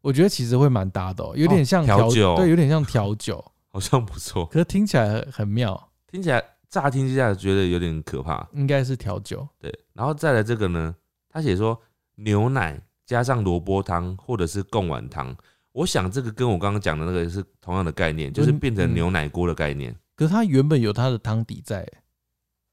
[0.00, 8.46] 我觉得其实会蛮搭的、哦，有点像调酒对，有点像调酒， 好像不错，可是听起来很很妙，听起来乍听之下觉得有点可怕。
[8.52, 9.46] 应该是调酒。
[9.58, 10.94] 对，然后再来这个呢，
[11.28, 11.78] 他写说
[12.16, 15.36] 牛奶加上萝卜汤或者是贡丸汤，
[15.72, 19.94] 我想这个跟我刚刚讲的那个是同样的概念，就是变成嗯牛奶锅的概念。
[20.14, 21.86] 可是它原本有它的汤底在、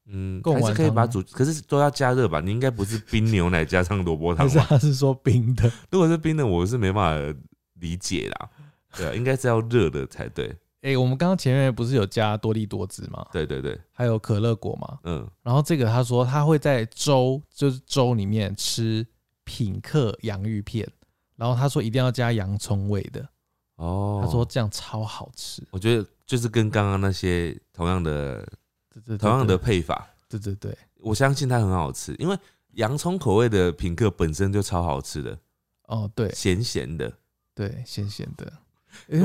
[0.06, 2.40] 嗯，还是可以把汤煮，可是都要加热吧？
[2.40, 4.66] 你应该不是冰牛奶加上萝卜汤吧？
[4.68, 5.70] 他是说冰的？
[5.90, 7.38] 如果是冰的，我是没办法
[7.80, 8.50] 理解啦。
[8.96, 10.54] 对啊，应该是要热的才对。
[10.82, 13.26] 哎、我们刚刚前面不是有加多利多汁吗？
[13.30, 14.98] 对对对，还有可乐果嘛？
[15.04, 19.06] 嗯，然后这个他说他会在粥，就是粥里面吃
[19.44, 20.90] 品客洋芋片，
[21.40, 23.26] 然后他说一定要加洋葱味的，
[23.76, 25.62] 哦，他说这样超好吃。
[25.70, 28.44] 我觉得就是跟刚刚那些同样的
[28.92, 32.38] 对对对同样的配法，对对对，我相信它很好吃，因为
[32.72, 35.38] 洋葱口味的品客本身就超好吃的，
[35.86, 36.30] 哦对。
[36.34, 37.10] 咸咸的。
[37.52, 38.52] 对，咸咸的，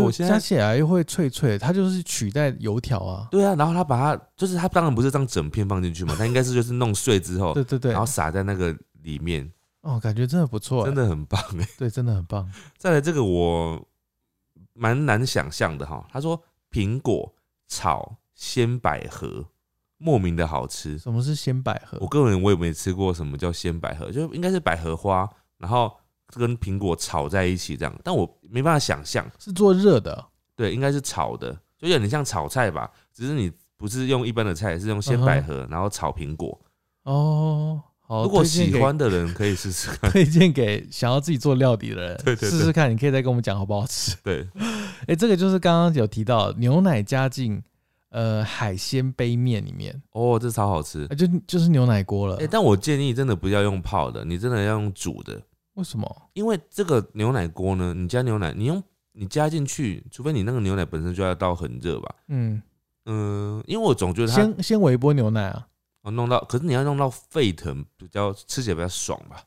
[0.03, 3.27] 我现在加起来又会脆脆，它就是取代油条啊。
[3.29, 7.91] 对啊，然后他把它就是他当然不是这样整片放进去嘛，他应该是就是弄碎之后， 对对对。
[7.91, 8.73] 然，后撒在那个
[9.03, 9.49] 里面，
[9.85, 11.69] 哦，感觉真的不错欸，真的很棒哎。
[11.77, 12.51] 对，真的很棒。
[12.75, 13.87] 再来这个我
[14.73, 17.31] 蛮难想象的哈，他说苹果
[17.67, 19.45] 炒鲜百合，
[19.97, 20.97] 莫名的好吃。
[20.97, 22.07] 什么是鲜百合我？
[22.07, 25.95] 个人我也没吃过什么叫鲜百合，就应该是百合花，然后
[26.29, 36.59] 跟苹果炒在一起这样，但我没办法想象，是做热的，对，应该是炒的，就有点像炒菜吧，只是你不是用一般的菜，是用鲜百合，然后炒苹果。
[37.03, 40.09] 哦，好，如果喜欢的人可以试试看。
[40.13, 44.15] 推荐给想要自己做料理的人，对对对试试看，你可以再跟我们讲好不好吃。
[44.23, 44.47] 对，
[45.07, 47.61] 哎、这个就是刚刚有提到牛奶加进
[48.09, 51.15] 呃海鲜杯面里面，哦，这超好吃呃、。
[51.15, 52.37] 就就是牛奶锅了。
[52.37, 55.41] 哎、但我建议真的不要用泡的，你真的要用煮的，
[55.73, 56.29] 为什么？
[56.33, 58.81] 因为这个牛奶锅呢，你加牛奶，你用
[59.13, 62.15] 你加进去，除非你那个牛奶本身就要到很热吧。
[62.27, 62.61] 嗯，
[63.07, 65.65] 嗯，因为我总觉得它先先微波牛奶啊。
[66.05, 69.43] 哦弄到，可是你要弄到沸腾，比较吃起来比较爽吧。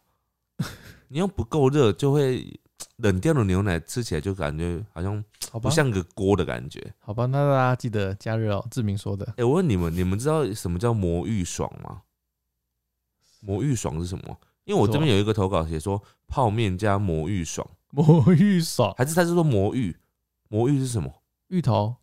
[1.07, 2.61] 你用不够热，就会
[2.97, 5.25] 冷掉的牛奶吃起来就感觉好像
[5.63, 6.93] 不，像个锅的感觉。
[6.99, 8.67] 好吧，那大家记得加热哦。
[8.73, 12.03] 志明说的哎、我问你们，你们知道什么叫魔芋爽吗？
[13.39, 14.37] 魔芋爽是什么？
[14.65, 19.97] 因为我这边有一个投稿写说泡面加魔芋爽， 魔芋爽，还是他是说魔芋？
[20.49, 21.23] 魔芋是什么？
[21.47, 21.95] 芋头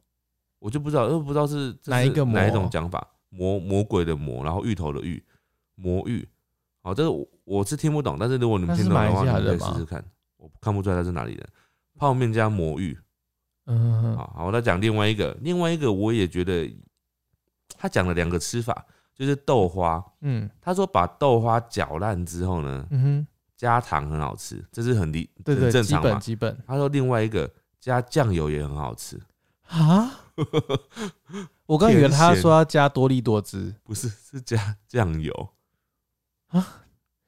[0.59, 3.05] 我就不知道，又不知道是是哪一个哪一种讲法？
[3.36, 5.21] 魔魔鬼的魔，然后芋头的芋，
[5.76, 6.28] 魔芋。
[6.82, 10.04] 好，这个我我是听不懂，但是如果你们听懂的话，你们可以试试看。
[10.38, 11.48] 我看不出来他是哪里人。
[11.98, 12.98] 泡面加魔芋，
[13.65, 16.71] 嗯哼，好好，我再讲另外一个，另外一个我也觉得
[17.78, 20.04] 他讲了两个吃法，就是豆花。
[20.21, 26.19] 嗯他说把豆花搅烂之后呢，嗯哼，加糖很好吃，这是很理对对，基很正常嘛本。
[26.19, 29.19] 基本他说另外一个加酱油也很好吃，
[29.67, 30.21] 啊。
[31.65, 35.49] 我刚以为他说要加多利多汁，不是是加酱油
[36.47, 36.84] 啊，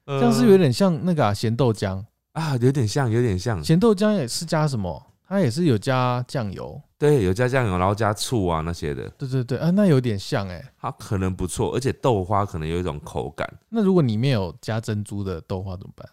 [0.06, 2.06] 这这样是有点像那个啊咸豆浆。
[2.34, 5.04] 啊，有点像，有点像，咸豆浆也是加什么？
[5.28, 6.80] 它也是有加酱油。
[7.00, 16.08] 对，有加酱油，然后加醋啊那些的，对对对，啊，那有点像哎、它可能不错，而且豆花可能有一种口感，那如果里面有加珍珠的豆花怎么办？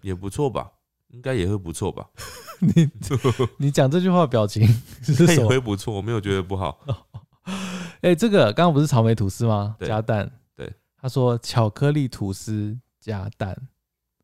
[0.00, 0.70] 也不错吧，
[1.08, 2.08] 应该也会不错吧，
[2.60, 2.88] 你
[3.58, 4.66] 你讲这句话的表情
[5.02, 5.48] 是应该也什么？
[5.48, 6.80] 会不错，我没有觉得不好，
[8.02, 9.76] 哎、这个刚刚不是草莓吐司吗？
[9.78, 10.30] 对加蛋。
[10.54, 13.56] 对，他说巧克力吐司加蛋。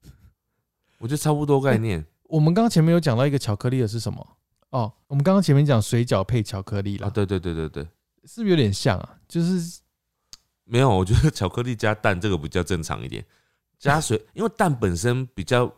[0.99, 4.37] 我觉得差不多概念我们刚刚前面有讲到一个巧克力的是什么？
[4.71, 7.83] 哦，我们刚刚前面讲水饺配巧克力了，啊，对对对对对，
[8.25, 9.19] 是不是有点像啊？
[9.29, 9.81] 就是
[10.65, 13.25] 没有，我觉得巧克力加蛋这个比较正常一点，
[13.79, 15.71] 加水，因为蛋本身比较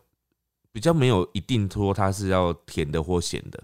[0.72, 3.62] 比较没有一定说它是要甜的或咸的，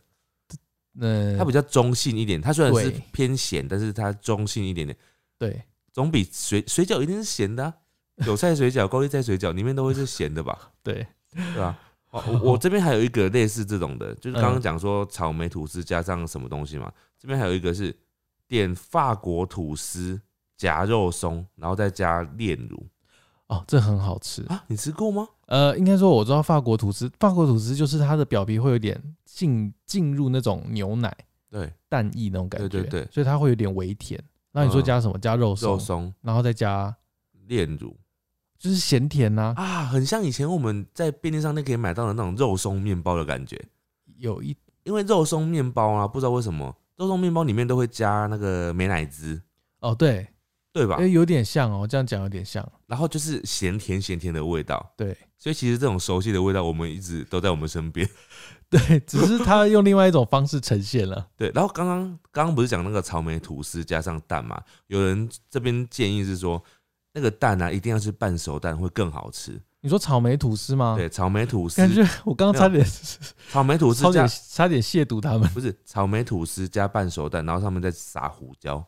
[1.00, 2.40] 呃，它比较中性一点。
[2.40, 4.96] 它虽然是对偏咸，但是它中性一点点，
[5.38, 7.74] 对总比水水饺一定是咸的、啊。
[8.26, 10.70] 韭菜水饺、高丽菜水饺里面都会是咸的吧？
[10.84, 11.78] 对，对吧、
[12.10, 17.96] 哦，我我这边还有一个类似这种的， 就是刚刚嗯讲说草莓吐司加上什么东西嘛，这边还有一个是
[18.46, 20.20] 点法国吐司
[20.58, 22.86] 夹肉松，然后再加炼乳
[23.52, 24.42] 哦，这很好吃。
[24.44, 25.28] 啊，你吃过吗？
[25.46, 31.14] 呃，应该说我知道法国吐司，法国吐司就是它的表皮会有点进进入那种牛奶
[31.50, 34.18] 对，蛋液那种感觉，对对对所以它会有点微甜。
[34.52, 35.18] 那你说嗯加什么？
[35.18, 36.94] 加肉松，肉松然后再加
[37.46, 37.94] 炼乳
[38.58, 43.60] 就是咸甜呐、啊，很像以前我们在便利商店可以买到的那种肉松面包的感觉。
[44.16, 49.42] 有一因为肉松面包啊，不知道为什么肉松面包里面都会加那个美乃滋，
[49.80, 50.26] 哦，对，
[50.72, 51.06] 对吧哎、？
[51.06, 58.08] 有点像哦，这样讲有点像，然后就是咸甜咸甜的味道，对所以其实这种熟悉的味道，我们一直都在我们身边。
[58.70, 61.28] 对，只是它用另外一种方式呈现了。
[61.36, 64.58] 对，然后刚刚刚刚不是讲那个草莓吐司加上蛋嘛？
[64.86, 66.62] 有人这边建议是说，
[67.12, 69.60] 那个蛋啊一定要是半熟蛋会更好吃。
[69.82, 70.94] 你说草莓吐司吗？
[70.96, 72.86] 对，草莓吐司感，觉我刚刚差点
[73.50, 75.46] 草莓吐司加差点差点亵渎他们。
[75.50, 78.82] 不是草莓吐司加半熟蛋，然后上面再撒胡椒。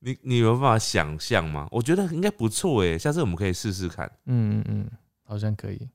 [0.00, 1.68] 你你有办法想象吗？
[1.70, 4.10] 我觉得应该不错诶，下次我们可以试试看。
[4.26, 4.90] 嗯嗯嗯，
[5.24, 5.88] 好像可以。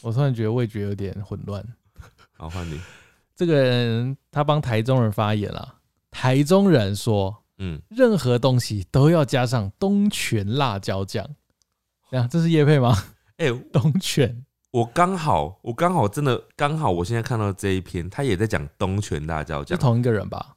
[0.00, 1.62] 我突然觉得味觉有点混乱。
[2.38, 2.80] 好，换你。
[3.34, 5.76] 这个人他帮台中人发言了，
[6.10, 11.28] 台中人说，嗯，任何东西都要加上东泉辣椒酱。
[12.10, 12.96] 这样，这是叶配吗？
[13.38, 20.54] 哎、东泉我刚好，我刚好真的刚好，我现在看到这一篇，他也在讲东泉辣椒酱，是同一个人吧？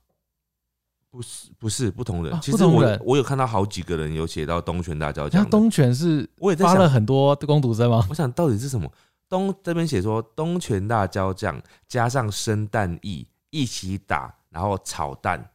[1.16, 2.34] 不是不是不同人。
[2.34, 8.06] 啊其实我我有看到好几个人有写到东泉辣椒那酱，东泉是我也发了，很多工读生吗？
[8.10, 8.92] 我想到底是什么？
[9.30, 15.50] 东这边写说东泉辣椒酱加上生蛋液一起打，然后炒蛋，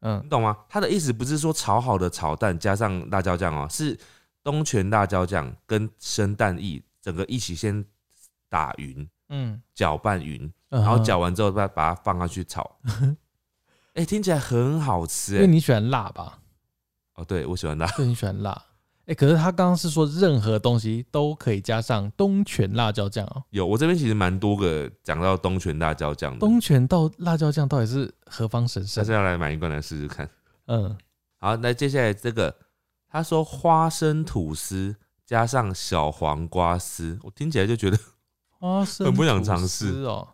[0.00, 0.56] 嗯你懂吗？
[0.70, 3.98] 他的意思不是说炒好的炒蛋加上辣椒酱哦，是
[4.42, 7.84] 东泉辣椒酱跟生蛋液整个一起先
[8.48, 12.78] 打匀，嗯，搅拌匀，然然后搅完之后再把它放上去炒。
[13.96, 16.38] 哎、听起来很好吃哎、因为你喜欢辣吧？
[17.14, 17.86] 哦，对我喜欢辣。
[17.96, 18.64] 对，你喜欢辣。
[19.06, 23.42] 哎、可是他刚刚是说任何东西都可以加上东泉辣椒酱哦。
[23.50, 29.12] 有，我这边其实蛮多个讲到东泉辣椒酱的，东泉到辣椒酱到底是何方神圣下次？
[29.12, 30.28] 要来买一罐来试试看。
[30.66, 30.94] 嗯，
[31.38, 32.54] 好，那接下来这个，
[33.08, 37.98] 他说花生吐司加上小黄瓜丝，我听起来就觉得，
[38.58, 40.28] 花生很不想吐尝试哦。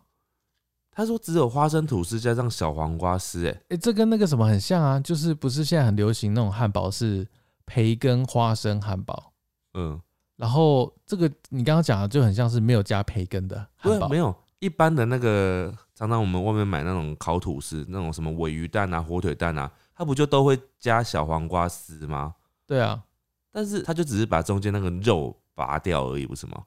[0.93, 7.27] 他说只有花生吐司加上小黄瓜丝，哎，哎、这跟那个什么很像啊，就是不是现在很流行那种汉堡是
[7.65, 9.33] 培根花生汉堡，
[9.73, 9.99] 嗯，
[10.35, 14.07] 然后这个你刚刚讲的就很像是没有加培根的汉堡。
[14.07, 22.35] 没，有一般的那个，常常我们外面买那种烤吐司，那种什么尾鱼蛋啊、火腿蛋啊，它不就都会加小黄瓜丝吗？
[22.67, 23.03] 对啊，
[23.51, 26.63] 但是它就只是把中间那个肉拔掉而已，不是吗？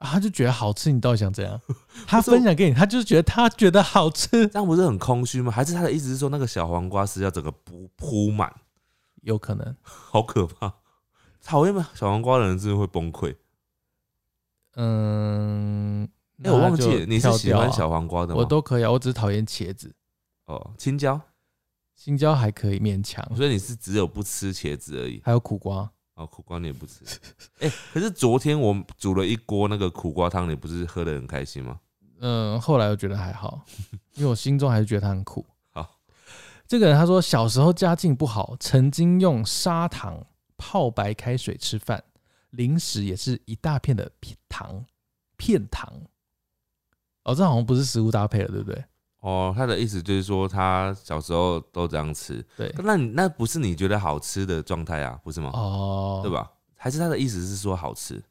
[0.00, 1.60] 啊他就觉得好吃，你到底想怎样？
[2.06, 5.52] 他分享给你，他就是觉得他觉得好吃， 这样不是很空虚吗？
[5.52, 8.52] 还是他的意思是说那个小黄瓜是要整个铺铺满？
[9.22, 9.76] 有可能。
[9.82, 10.72] 好可怕！
[11.42, 13.36] 讨厌吗小黄瓜的人真的会崩溃。
[14.76, 16.08] 嗯，
[16.42, 18.40] 哎、我忘记了，你是喜欢小黄瓜的吗？
[18.40, 19.94] 我都可以啊，我只是讨厌茄子，
[20.46, 21.20] 哦，青椒，
[21.94, 25.20] 青椒还可以勉强，所以你是只有不吃茄子而已。
[25.24, 25.90] 还有苦瓜。
[26.20, 27.02] 哦，苦瓜你也不吃。
[27.60, 31.80] 哎、 可是昨天我煮了一锅那个苦瓜汤，你不是喝的很开心吗？
[32.20, 33.64] 嗯，后来我觉得还好，
[34.16, 35.46] 因为我心中还是觉得它很苦。
[35.72, 35.98] 好，
[36.68, 40.26] 这个人他说小时候家境不好，曾经用砂糖
[40.58, 42.04] 泡白开水吃饭，
[42.50, 44.84] 零食也是一大片的片糖
[45.38, 45.90] 片糖。
[47.24, 48.84] 哦，这好像不是食物搭配了，对不对？
[49.20, 55.50] 哦，他的意思就是说他小时候都这样吃，对，那你那不是你觉得好吃的状态啊，不是吗？
[55.52, 56.30] 哦，对？
[56.30, 56.50] 吧？
[56.76, 58.22] 还是他的意思是说好吃？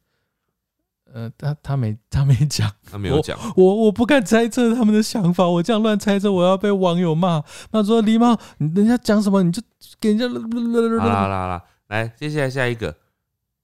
[1.12, 3.38] 呃，他他没他没讲，他没有讲。
[3.56, 7.43] 我我不敢猜测他们的想法，我这样乱猜测，我要被网友骂。
[7.71, 9.62] 那说狸猫，你人家讲什么你就
[9.99, 10.28] 给人家。
[10.28, 12.95] 好啦好啦好啦，来，接下来下一个，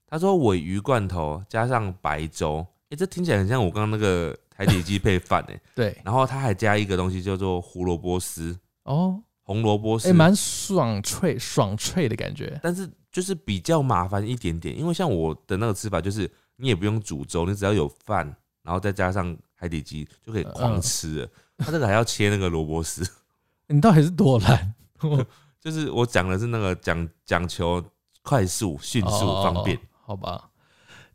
[0.07, 12.57] 他说尾鱼罐头加上白粥，哎、这听起来很像我刚刚那个海底鸡配饭哎，对，然后他还加一个东西叫做胡萝卜丝、哦，红萝卜丝，哎，蛮爽脆爽脆的感觉。
[12.63, 18.25] 但是就是比较麻烦一点点，因为像我的那个吃法就是你也不用煮粥，你只要有饭，
[18.63, 21.29] 然后再加上海底鸡就可以狂吃了。
[21.57, 23.05] 他这个还要切那个萝卜丝，
[23.67, 24.73] 你到底是多懒？
[25.59, 27.83] 就是我讲的是那个讲讲求
[28.21, 29.77] 快速、迅速、哦方便。
[30.01, 30.49] 好吧，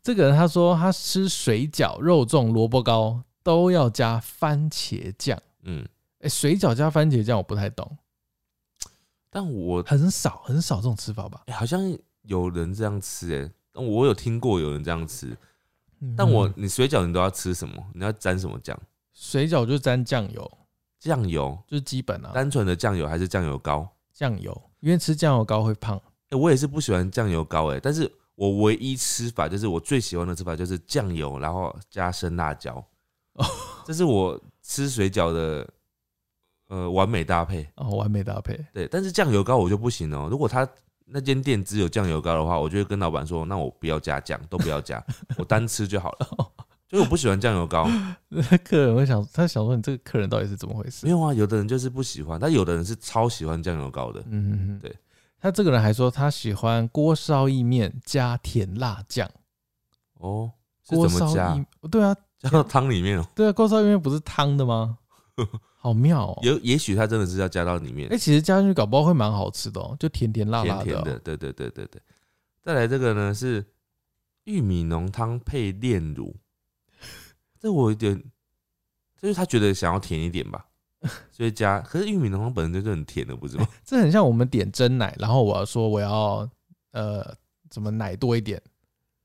[0.03, 5.41] 这个人他说他吃水饺、肉粽、萝卜糕都要加番茄酱。
[5.63, 5.87] 嗯，
[6.19, 7.97] 哎、水饺加番茄酱我不太懂，
[9.29, 11.43] 但我很少很少这种吃法吧？
[11.47, 15.27] 欸好像有人这样吃哎、但我有听过有人这样吃。
[15.99, 17.75] 嗯但我你水饺你都要吃什么？
[17.93, 18.75] 你要沾什么酱？
[19.13, 20.51] 水饺就沾酱油，
[20.99, 23.87] 酱油，就是基本啊，单纯的酱油还是酱油膏？
[24.11, 26.01] 酱油，因为吃酱油膏会胖。
[26.29, 32.83] 哎、我也是不喜欢酱油膏哎、但是我唯一吃法就是我最喜欢的吃法就是酱油，然后加生辣椒。
[33.33, 33.45] 哦
[33.85, 35.67] 这是我吃水饺的
[36.67, 37.67] 呃完美搭配。
[37.75, 38.59] 哦，完美搭配。
[38.73, 40.67] 对，但是酱油膏我就不行哦、如果他
[41.05, 45.03] 那间店只有酱油膏的话，我就会跟老板说，那我不要加酱，都不要加，
[45.37, 46.27] 我单吃就好了。
[46.87, 47.87] 就是我不喜欢酱油膏，
[48.27, 51.11] 那客人会想，他想说你这个客人到底是怎么回事没？
[51.11, 54.19] 有啊，有的人就是不喜欢，但有的人是超喜欢酱油膏的。
[54.27, 54.93] 嗯，嗯嗯对。
[55.39, 59.27] 他这个人还说他喜欢锅烧意面加甜辣酱。
[60.19, 60.51] 哦，
[60.87, 61.55] 是锅烧怎么加？
[61.55, 64.97] 意，对啊，加到汤里面哦、对啊，锅烧意面不是汤的吗？
[65.77, 66.39] 好妙哦！
[66.43, 70.83] 有也许它真的是要加到里面哎、，其实加进去搞不好会蛮好吃的哦，就甜甜辣辣的、哦。
[70.83, 72.01] 甜甜的，对对对对对。
[72.61, 73.65] 再来这个呢是
[74.43, 76.35] 玉米浓汤配炼乳，
[77.59, 78.15] 这我有点，
[79.19, 80.63] 就是他觉得想要甜一点吧，
[81.31, 81.79] 所以加。
[81.79, 83.67] 可是玉米浓汤本身就是很甜的，不是吗？
[83.83, 86.47] 这很像我们点真奶，然后我要说我要
[86.91, 87.35] 呃
[87.71, 88.61] 怎么奶多一点，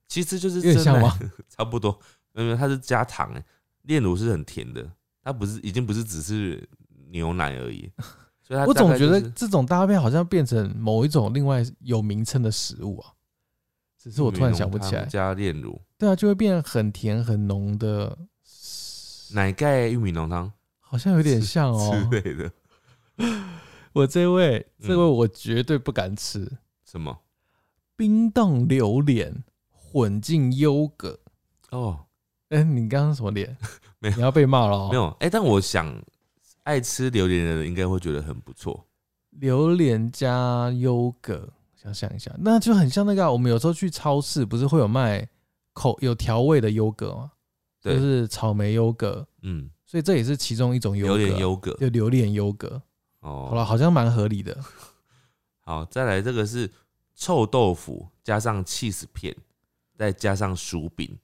[0.09, 1.19] 其实就是有点真奶像吗？
[1.51, 2.01] 差不多，
[2.45, 3.45] 没有，它是加糖哎，
[3.83, 4.89] 炼乳是很甜的，
[5.23, 6.69] 它不是已经不是只是
[7.11, 7.91] 牛奶而已，
[8.43, 13.13] 所以它我总觉得这种搭配好像变成某一种另外有名称的食物啊，
[13.99, 15.05] 只是我突然想不起来。
[15.07, 18.19] 加炼乳对啊，就会变很甜很浓的，
[19.33, 22.09] 奶盖玉米浓汤好像有点像哦。
[22.11, 22.53] 之类的，
[23.95, 26.59] 我这位，嗯这位我绝对不敢吃。
[26.85, 27.23] 什么
[27.97, 31.19] 冰冻榴莲混进优格，
[31.71, 32.06] 哦。
[32.51, 33.57] 哎、你刚刚什么脸？
[33.99, 34.89] 没有你要被骂了哦。
[34.91, 36.03] 没有，哎、但我想
[36.63, 38.87] 爱吃榴莲的人应该会觉得很不错。
[39.31, 45.29] 榴莲加优格，想想一下，那就很像那个啊、我们有时候去超市不是会有卖
[45.73, 47.33] 口有调味的优格吗？
[47.81, 52.81] 就，是草莓优格，嗯，所以这也是其中一种优格啊，榴莲优格就榴莲优格。
[53.21, 53.47] 哦。
[53.51, 54.57] 好了，好像蛮合理的。
[55.61, 56.71] 好，再来这个是
[57.15, 59.37] 臭豆腐加上 cheese 片，
[59.97, 61.17] 再加上薯饼，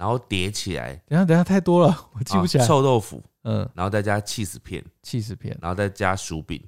[0.00, 2.64] 然后叠起来，等下等下太多了， 我记不起来。
[2.64, 6.58] 啊臭豆腐，嗯，然后再加 cheese 片，气死片，然后再加薯饼，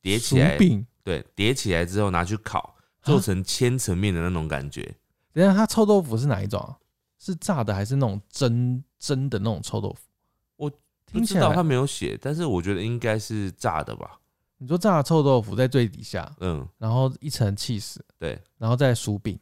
[0.00, 0.86] 叠薯起来，饼。
[1.02, 4.94] 对，叠起来之后拿去烤，做成千层面的那种感觉。
[5.32, 6.78] 等下它臭豆腐是哪一种啊？
[7.18, 10.08] 是炸的还是那种蒸蒸的那种臭豆腐？
[10.56, 14.20] 我不听起来知道他没有写，但是我觉得应该是炸的吧。
[14.58, 19.36] 你说炸的臭豆腐在最底下，嗯，然后一层气死，对，然后再薯饼，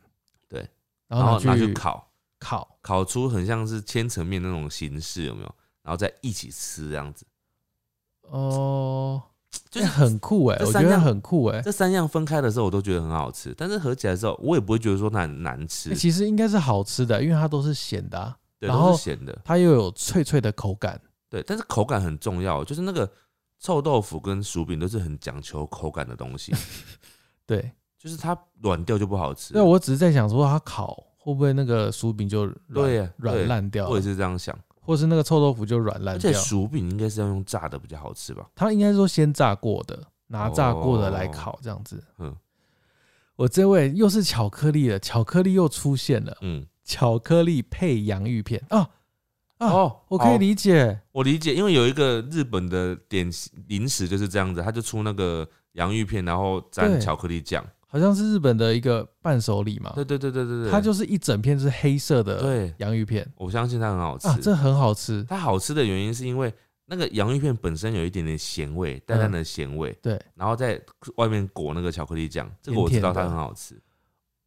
[0.48, 0.66] 对，
[1.08, 2.07] 然后然后拿去去烤，
[2.38, 2.78] 烤。
[2.80, 5.54] 烤出很像是千层面那种形式，有没有？
[5.82, 7.24] 然后再一起吃这样子，
[8.22, 9.22] 哦，
[9.70, 21.00] 就是欸很酷哎、我觉得这三样很酷哎、这三样分开的时候，我都觉得很好吃，但是合起来的时候，我也不会觉得说它很难吃欸，其实应该是好吃的，因为它都是咸的啊、对，都是咸的，它又有脆脆的口感。
[21.30, 23.10] 对，但是口感很重要，就是那个
[23.58, 26.52] 臭豆腐跟薯饼都是很讲求口感的东西，
[27.46, 29.62] 对，就是它软掉就不好吃对，。
[29.62, 36.40] 我只是在想说，它烤会不会那个薯饼就软烂掉我也了，是这样想，或是那个臭豆腐就软烂而且掉。
[36.40, 38.48] 薯饼应该是要用炸的比较好吃吧？
[38.54, 42.02] 它应该说先炸过的，拿炸过的来烤这样子。
[42.18, 42.34] 嗯
[43.36, 48.88] 我这位又是巧克力了，巧克力又出现了，嗯，巧克力配洋芋片啊
[49.58, 49.68] 啊！
[49.68, 57.64] 哦，我可以理解，我理解，因为有一个日本的点心零食就是这样子，他就出那个洋芋片，然后沾巧克力酱。
[57.90, 64.28] 好像是日本的一个伴手礼嘛，对对对对对对，它就是一整片是黑色的对，洋芋片我相信它很好吃。
[64.28, 65.24] 啊，这很好吃。
[65.26, 66.52] 它好吃的原因是因为
[66.84, 70.80] 那个洋芋片本身有一点点咸味，淡淡的咸味，对，然后在
[71.16, 73.74] 外面裹那个巧克力酱，这个我知道它很好吃。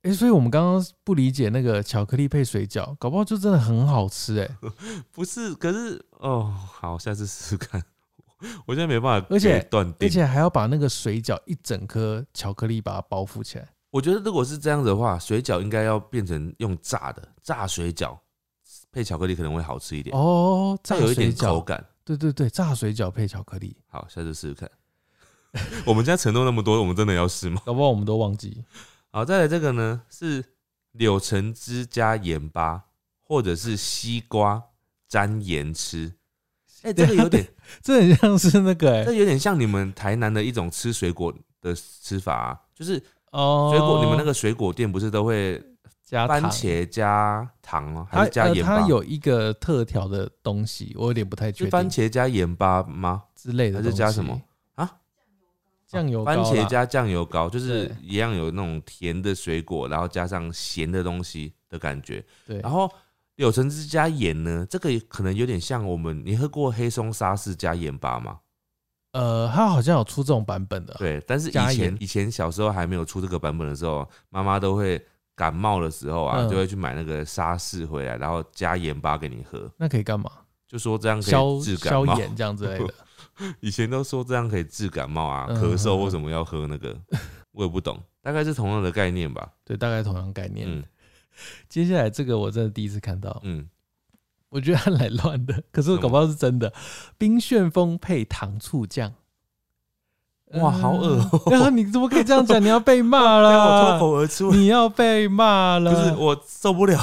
[0.03, 4.57] 哎、所以我们刚刚不理解那个巧克力配水饺，搞不好就真的很好吃哎、
[5.13, 7.83] 不是，可是哦，好，下次试试看。
[8.65, 10.07] 我现在没办法而且断定。
[10.07, 13.67] 而且还要把那个水饺一整颗巧克力把它包覆起来。
[13.89, 18.17] 我觉得如果是这样子的话，水饺应该要变成用炸的，炸水饺
[18.91, 21.85] 配巧克力可能会好吃一点，哦，炸有一点口感。
[22.03, 24.69] 对对对，炸水饺配巧克力，好，下次试试看。
[25.85, 27.61] 我们家承诺那么多，我们真的要试吗？
[27.65, 28.63] 搞不好我们都忘记。
[29.11, 30.43] 好，再来这个呢是
[30.93, 32.85] 柳橙汁加盐巴，
[33.21, 34.63] 或者是西瓜
[35.09, 36.13] 沾盐吃。
[36.83, 37.47] 哎、这个有点，
[37.81, 43.01] 这很像是那个哎、这有点像你们台南的一种吃水果的吃法啊，就是
[43.31, 45.61] 哦，水果，你们那个水果店不是都会
[46.03, 48.73] 加，番茄加糖哦，还是加盐巴？
[48.73, 51.71] 呃它有一个特调的东西，我有点不太确定。
[51.71, 53.23] 番茄加盐巴吗？
[53.35, 54.41] 之类的还是加什么
[54.75, 54.97] 啊？
[55.87, 62.23] 酱油番茄加酱油膏，就是一样有那种甜的水果，然后加上咸的东西的感觉。
[62.47, 62.91] 对，然后
[63.41, 68.37] 柳橙汁加盐呢，这个可能有点像我们，你喝过黑松沙士加盐巴吗？
[69.13, 75.03] 呃，它好像有出这种版本的，对，但是以加前盐以前小时候还没有出这个版本的时候，妈妈都会
[75.35, 80.29] 感冒的时候啊，嗯就会去买那个沙士回来，然后加盐巴给你喝，那可以干嘛？
[80.67, 82.15] 就说这样可消以治感冒。
[82.15, 82.93] 这样之类的。
[83.59, 86.95] 以前都说这样可以治感冒啊，嗯咳嗽嗯为什么要喝那个？
[87.53, 89.51] 我也不懂，大概是同样的概念吧。
[89.65, 90.67] 对，大概同样概念。
[90.69, 90.83] 嗯
[91.69, 93.67] 接下来这个我真的第一次看到，嗯，
[94.49, 96.71] 我觉得它来乱的， 可是我搞不好是真的。
[97.17, 99.13] 冰旋风配糖醋酱，
[100.53, 102.61] 哇好恶哦然后 你怎么可以这样讲？
[102.61, 105.93] 你要被骂了我脱了，口而出，你要被骂了。
[105.93, 106.99] 不是我受不了，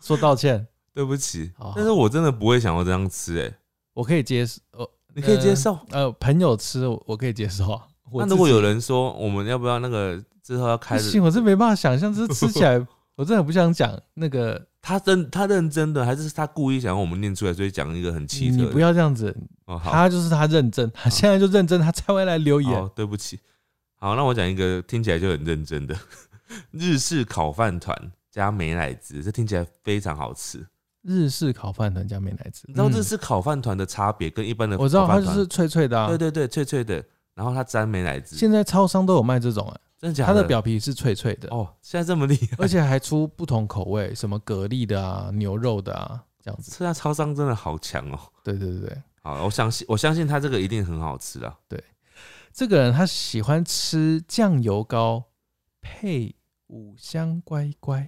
[0.00, 1.72] 说道歉，对不起好好。
[1.76, 3.52] 但是我真的不会想要这样吃，哎，
[3.94, 4.60] 我可以接受。
[4.72, 5.78] 呃你可以接受。
[5.92, 7.80] 呃，朋友吃我我可以接受
[8.12, 12.78] 那如果有人说我们要不要那个之后要开始，不行，我是没办法想象，这吃起来
[13.16, 14.66] 我真的不想讲那个。
[14.88, 18.50] 他真他认真的，还是他故意想让我们念出来，所以讲一个很奇？
[18.50, 22.86] 你不要这样子，哦，他就是他认真，他现在就认真，他才会来留言好，。
[22.90, 23.40] 对不起。
[23.96, 25.96] 好，那我讲一个听起来就很认真的
[26.70, 30.64] 日式烤饭团加美乃滋，这听起来非常好吃。
[31.02, 36.06] 日式烤饭团加美乃滋，你知道嗯日式烤饭团的差别跟一般的我知道它就是脆脆的啊。
[36.06, 37.04] 对对对，脆脆的，
[37.34, 46.70] 然后它沾美乃滋，现在超商都有卖这种哎，真的假的它的表皮是脆脆的，哦，现在这么厉害，而且还出不同口味，什么蛤蜊的啊、牛肉的啊，这样子。
[46.76, 48.20] 现在超商真的好强哦。
[48.44, 51.58] 对对对对，好，我相信我相信它这个一定很好吃啊。
[51.66, 51.82] 对
[52.52, 55.24] 这个人他喜欢吃酱油膏
[55.80, 56.34] 配
[56.68, 58.06] 五香乖乖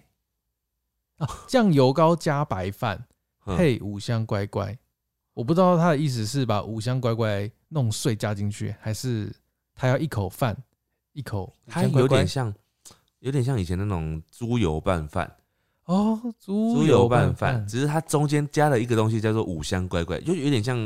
[1.18, 3.06] 啊， 酱油膏加白饭
[3.46, 4.78] 嗯配五香乖乖。
[5.34, 9.34] 我不知道他的意思是把五香乖乖弄碎加进去，还是
[9.74, 10.56] 他要一口饭
[11.18, 12.54] 一口五它有点像，
[13.18, 15.28] 有点像以前那种猪油拌饭，
[15.86, 20.76] 哦，猪猪油拌饭，只是它中间加了一个东西叫做五香乖乖，就有点像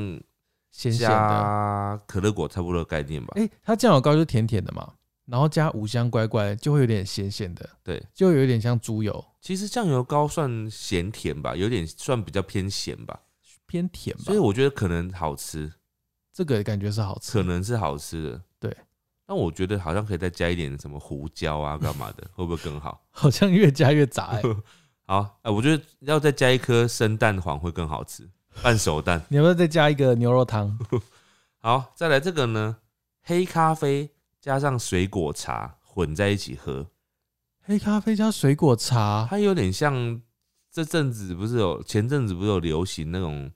[0.70, 1.06] 咸咸的。
[1.06, 3.34] 加可乐果差不多的概念吧。
[3.36, 4.94] 哎、它酱油膏就甜甜的嘛，
[5.26, 13.20] 然后加五香乖乖，就会有点咸咸的，对，就有点像猪油，其实酱油膏算咸甜吧，有点算比较偏咸吧，
[13.66, 14.22] 偏甜吧。
[14.24, 14.38] 所以。
[14.38, 15.70] 我觉得可能好吃，
[16.32, 18.42] 这个感觉是好吃可，能是好吃的。
[19.22, 23.02] 对，但我觉得好像可以再加一点什么胡椒啊，干嘛的，会不会更好？
[23.10, 24.42] 好像越加越杂哎、
[25.06, 28.28] 好，哎、我觉得要再加一颗生蛋黄会更好吃，
[28.62, 29.22] 半熟蛋。
[29.28, 30.78] 你要不要再加一个牛肉汤？
[31.58, 32.78] 好，再来这个呢，
[33.22, 34.10] 黑咖啡
[34.40, 36.88] 加上水果茶混在一起喝，
[37.62, 40.20] 黑咖啡加水果茶，它有点像
[40.70, 43.52] 这阵子不是有前阵子不是有流行那种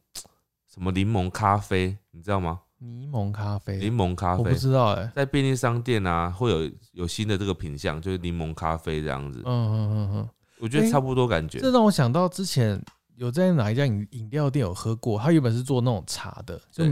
[0.73, 2.61] 什么柠檬咖啡，你知道吗？
[2.87, 4.43] 柠檬咖啡，柠檬咖啡。
[4.43, 9.43] 我不知道哎、在便利商店啊会有有新的这个品相，就是柠檬咖啡这样子。
[9.45, 10.29] 嗯，嗯嗯嗯，
[10.61, 11.59] 我觉得差不多感觉。
[11.59, 12.83] 这让我想到之前
[13.17, 16.85] 有在哪一家饮饮料店有喝过，它原本是做那种茶的，就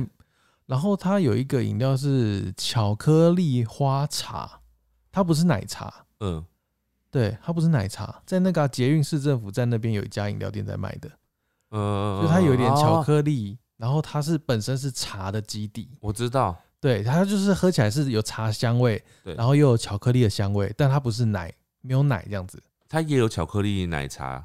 [0.67, 4.61] 然后它有一个饮料是巧克力花茶，
[5.13, 6.43] 它不是奶茶，嗯，
[7.11, 11.11] 对，它不是奶茶，在那个啊捷运市政府站那边有一家饮料店在卖的，
[11.71, 24.43] 嗯，就它有一点巧哦克力，然后它是本身是茶的基底，我知道，对，它就是喝起来是有茶香味，对然后又有巧克力的香味，但它不是奶，没有奶这样子，它也有巧克力奶茶，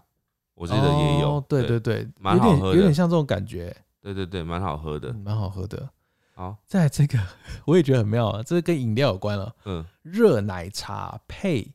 [0.56, 1.36] 我记得也有。
[1.38, 5.22] 哦对对对，蛮好喝的有点有点像这种感觉，对对对，蛮好喝的嗯。
[5.22, 5.90] 蛮好喝的。
[6.36, 7.18] 好，在这个
[7.64, 9.56] 我也觉得很妙啊，这个跟饮料有关了。
[9.64, 11.74] 嗯，热奶茶配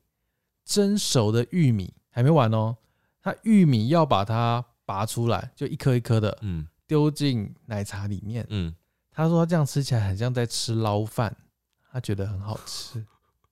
[0.66, 2.76] 蒸熟的玉米，还没完哦。
[3.22, 8.46] 它玉米要把它拔出来，就一颗一颗的嗯丢进奶茶里面。
[8.50, 8.74] 嗯，
[9.10, 11.36] 他说这样吃起来很像在吃捞饭，
[11.92, 13.04] 他觉得很好吃。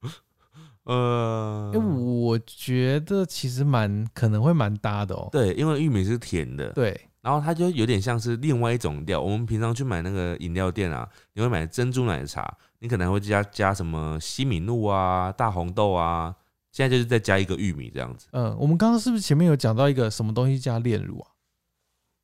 [0.85, 5.29] 呃因为、，我觉得其实蛮可能会蛮搭的哦。
[5.31, 9.21] 对，因为玉米是甜的，对，然后它就有点像是另外一种料。
[9.21, 16.35] 我们平常去买那个饮料店啊，你会买珍珠奶茶，你可能会加加什么西米露啊、大红豆啊，
[16.73, 18.27] 现在就是再加一个玉米这样子。
[18.33, 21.31] 嗯，我们刚刚是不是前面有讲到一个什么东西加炼乳啊？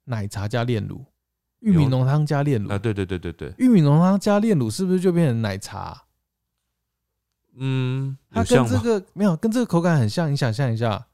[0.09, 1.05] 奶茶加炼乳，
[1.61, 2.79] 玉米浓汤加炼乳啊，。
[2.79, 6.05] 对对对对对，玉米浓汤加炼乳是不是就变成奶茶？
[7.61, 8.79] 嗯，它跟这？
[8.81, 10.31] 个没有，跟这个口感很像。
[10.33, 11.07] 你想象一下，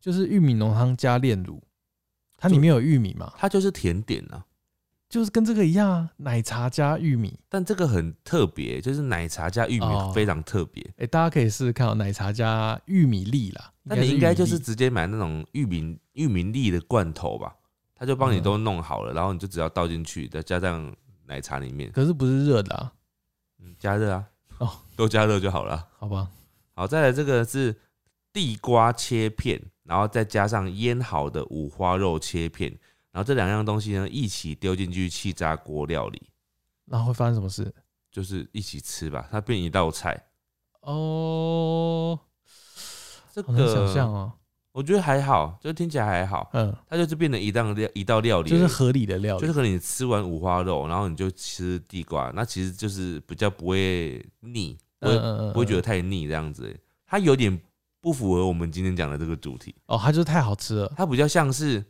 [0.00, 1.62] 就是玉米浓汤加炼乳，
[2.36, 4.44] 它里面有玉米嘛，它就是甜点啊，
[5.08, 7.38] 就是跟这个一样啊，奶茶加玉米。
[7.48, 10.82] 但这个很特别，就是奶茶加玉米哦非常特别。
[10.96, 13.70] 哎、大家可以试试看哦，奶茶加玉米粒啦。
[13.82, 17.54] 那你应该就是直接买那种玉米玉米粒的罐头吧，
[18.00, 20.90] 他就帮你嗯都弄好了，然后你就只要倒进去，再加上
[21.26, 22.90] 奶茶里面，可是不是热的啊？
[23.58, 24.26] 嗯，加热啊，
[24.56, 25.86] 哦，都加热就好了。
[25.98, 26.30] 好吧，
[26.72, 27.78] 好，再来这个是
[28.32, 32.70] 地瓜切片，然后再加上腌好的五花肉切片，
[33.10, 36.30] 然后这两样东西呢一起丢进去气炸锅料理，
[36.86, 37.70] 然后会发生什么事？
[38.10, 40.26] 就是一起吃吧，它变一道菜。
[40.80, 42.18] 哦，
[43.30, 44.32] 这好难想象个哦。
[44.80, 49.40] 我觉得还好，就听起来还好，嗯，它就是变成一道料一道料理就是合理的料理。
[49.42, 56.74] 就是可能你吃完五花肉，然后你就吃地瓜，那其实就是比较不会腻，不会、嗯嗯嗯不会觉得嗯太腻这样子。
[57.06, 57.60] 它有点
[58.00, 60.90] 不符合我们今天讲的这个主题，哦，它就是太好吃了。
[60.96, 61.84] 它比较像是，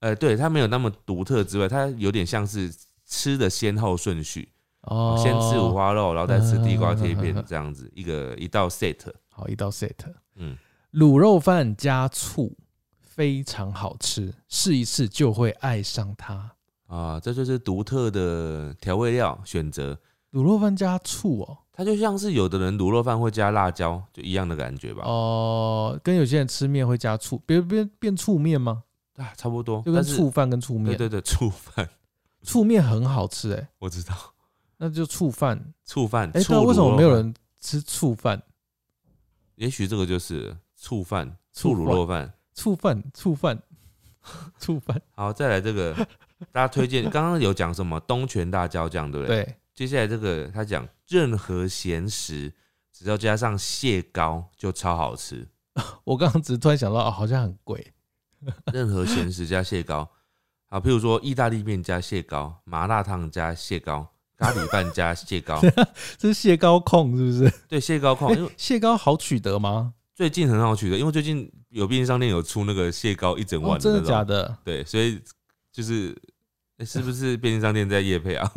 [0.00, 2.72] 呃，对，它没有那么独特之外，它有点像是
[3.04, 4.48] 吃的先后顺序，
[4.84, 8.96] 哦，先吃五花肉，然后再吃地瓜贴片这样子，一个一道 set。
[9.28, 9.92] 好一道 set，
[10.36, 10.56] 嗯，
[10.96, 12.56] 卤肉饭加醋
[13.02, 16.52] 非常好吃，试一次就会爱上它。
[16.86, 19.98] 啊，这就是独特的调味料选择。
[20.32, 25.02] 卤肉饭加醋哦，它就像是有的人卤肉饭会加辣椒，就一样的感觉吧。
[25.04, 28.82] 哦、跟有些人吃面会加醋，变变变醋面吗？
[29.16, 31.86] 啊，差不多，就跟醋饭跟醋面，对对对，醋饭
[32.42, 34.16] 醋面很好吃哎、我知道，
[34.78, 35.74] 那就醋饭。
[35.84, 36.30] 醋饭。
[36.32, 36.96] 哎、醋那为什么？
[36.96, 38.42] 没有人吃醋饭？
[39.56, 42.32] 也许这个就是醋饭、醋卤肉饭。
[42.54, 43.62] 醋饭，醋饭，
[44.58, 45.00] 醋饭。
[45.14, 45.94] 好，再来这个，
[46.52, 49.44] 大家推荐，刚刚有讲什么东泉大椒酱，对不对？
[49.44, 52.52] 对，接下来这个他讲任何咸食
[52.92, 55.46] 只要加上蟹膏就超好吃，
[56.04, 57.92] 我刚刚只是突然想到，哦，好像很贵。
[58.72, 60.08] 任何咸食加蟹膏。
[60.68, 64.06] 好，譬如说意大利面加蟹膏，麻辣烫加蟹膏，
[64.36, 65.60] 咖喱饭加蟹膏。
[66.16, 67.52] 这是蟹膏控是不是？
[67.68, 69.92] 对，蟹膏控，因为蟹膏好取得吗？
[70.16, 74.00] 最近很好取的，因为最近有便利商店有出那个蟹膏一整哦，碗真的。
[74.00, 74.56] 假的？
[74.64, 75.20] 对，所以
[75.70, 76.16] 就是、
[76.78, 78.50] 诶是不是便利商店在夜配啊？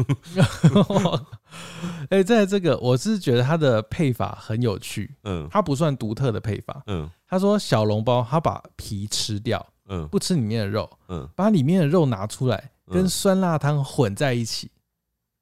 [2.10, 6.82] 哎、在这个我是觉得它的配法很有趣，嗯它不算独特的配法。
[6.88, 14.72] 嗯他说小笼包，他把皮吃掉，嗯不吃里面的肉，嗯，把里面的肉拿出来，嗯跟酸辣汤混在一起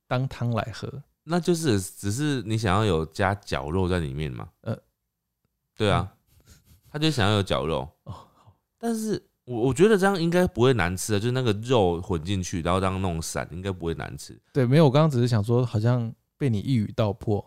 [0.07, 0.91] 当汤来喝。
[1.26, 4.47] 那就是只是你想要有加绞肉在里面嘛？
[4.61, 4.76] 呃，
[5.78, 6.11] 对啊，
[6.91, 7.88] 他就想要有绞肉。
[8.03, 8.13] 哦，
[8.78, 17.39] 但是我我觉得这样应该不会难吃的，就是那个肉混进去，然后这样弄散，应该不会难吃对，没有，我刚刚只是想说，好像被你一语道破。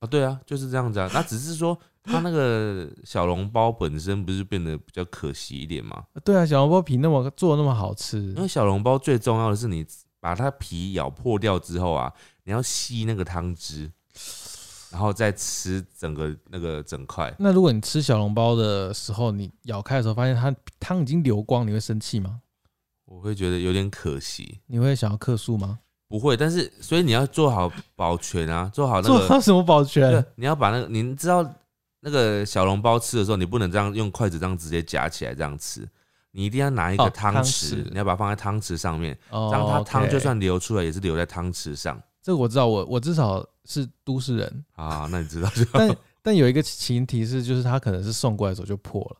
[0.00, 0.06] 啊。
[0.06, 1.08] 对啊，就是这样子啊。
[1.14, 6.04] 那只是说它那个小笼包本身不是变得比较可惜一点吗？
[6.24, 9.86] 对啊，小笼包皮那么做得那么好吃因，为小笼包最重要的是你
[10.20, 12.12] 把它皮咬破掉之后啊，
[12.44, 13.90] 你要吸那个汤汁，
[14.96, 17.30] 然后再吃整个那个整块。
[17.38, 22.40] 那如果你吃小笼包的时候，你咬开的时候发现它汤已经流光，你会生气吗？
[23.04, 24.58] 我会觉得有点可惜。
[24.66, 25.80] 你会想要克数吗？
[26.08, 31.46] 不会，但是所以你要做好保全啊，做好那个，做到什么保全对？，你要把那个，你知道
[32.00, 35.86] 那个小笼包吃的时候，你不能这样用筷子这样直接夹起来这样吃，
[36.30, 45.08] 你一定要拿一个哦汤汤匙，你要把它放在汤匙上面，哦这样它汤就算流出来也是流在汤匙上这个我知道，我我至少是都市人，啊。
[45.10, 49.16] 那你知道就 好，但但有一个前提是，就是他可能是送过来的时候就破了。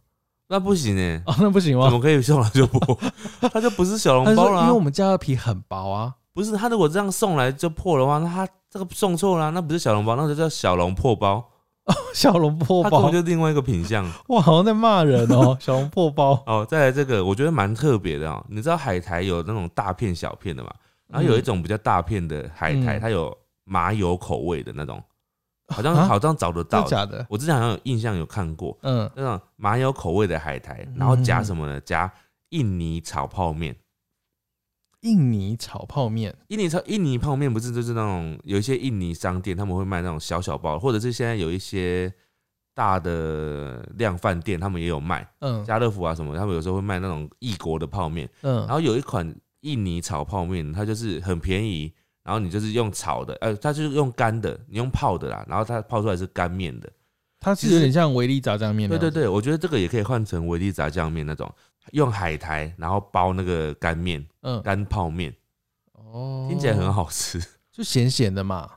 [0.49, 1.87] 那不行哎、哦，那不行吗？
[1.87, 2.99] 怎么可以送来就破？
[3.53, 4.63] 它就不是小笼包了、啊。
[4.63, 6.15] 因为我们家的皮很薄啊。
[6.33, 11.43] 不是他如果这样送来就破的话，那他这个送错了啊、那不是小笼包，那就叫小笼破包，
[12.13, 14.05] 小笼破它根本包，就另外一个品相。
[14.29, 15.57] 哇，好像在骂人哦。
[15.59, 18.45] 小笼破包，哦，再来这个，我觉得蛮特别的哦。
[18.51, 20.71] 你知道海苔有那种大片、小片的嘛？
[21.09, 23.35] 然后有一种比较大片的海苔，嗯它有
[23.67, 25.03] 麻油口味的那种，
[25.69, 26.89] 好像啊好像找得真到的。
[26.89, 27.27] 假的？
[27.29, 31.81] 我之前好像有印象有看过嗯，那种麻油口味的海苔，然后加什么呢？
[31.81, 32.11] 加
[32.51, 33.77] 印尼炒泡面。
[35.03, 42.13] 印尼炒泡面，印尼炒印尼泡面不是就是那种有一些印尼商店他们会卖那种小小包，或者是现在有一些
[42.75, 48.29] 大的量贩店他们也有卖，嗯家乐福啊什么，他们有时候会卖那种异国的泡面。
[48.43, 51.93] 嗯然嗯，后有一款印尼炒泡面，它就是很便宜，
[52.27, 56.91] 然后你就是用炒的，呃，它就是用干的，你用泡的啦，然后它泡出来是干面的。
[57.39, 58.89] 它是有点像维力炸酱面。
[58.91, 61.49] 对对对，我觉得这个也可以换成维力炸酱面那种，
[61.93, 65.33] 用海苔然后包那个干面、嗯，干泡面，
[65.93, 67.41] 哦，听起来很，好吃。
[67.71, 68.69] 就咸咸的嘛，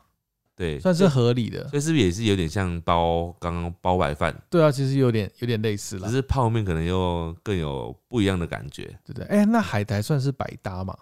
[0.55, 1.67] 对，算是合理的。
[1.69, 8.83] 所以是不是也是有点像包刚刚包白饭，对啊，其实有点有点类似了只，是泡面可能又更有不一样的感觉。
[9.03, 9.25] 对不对？
[9.25, 10.95] 哎，那海苔算是百搭嘛？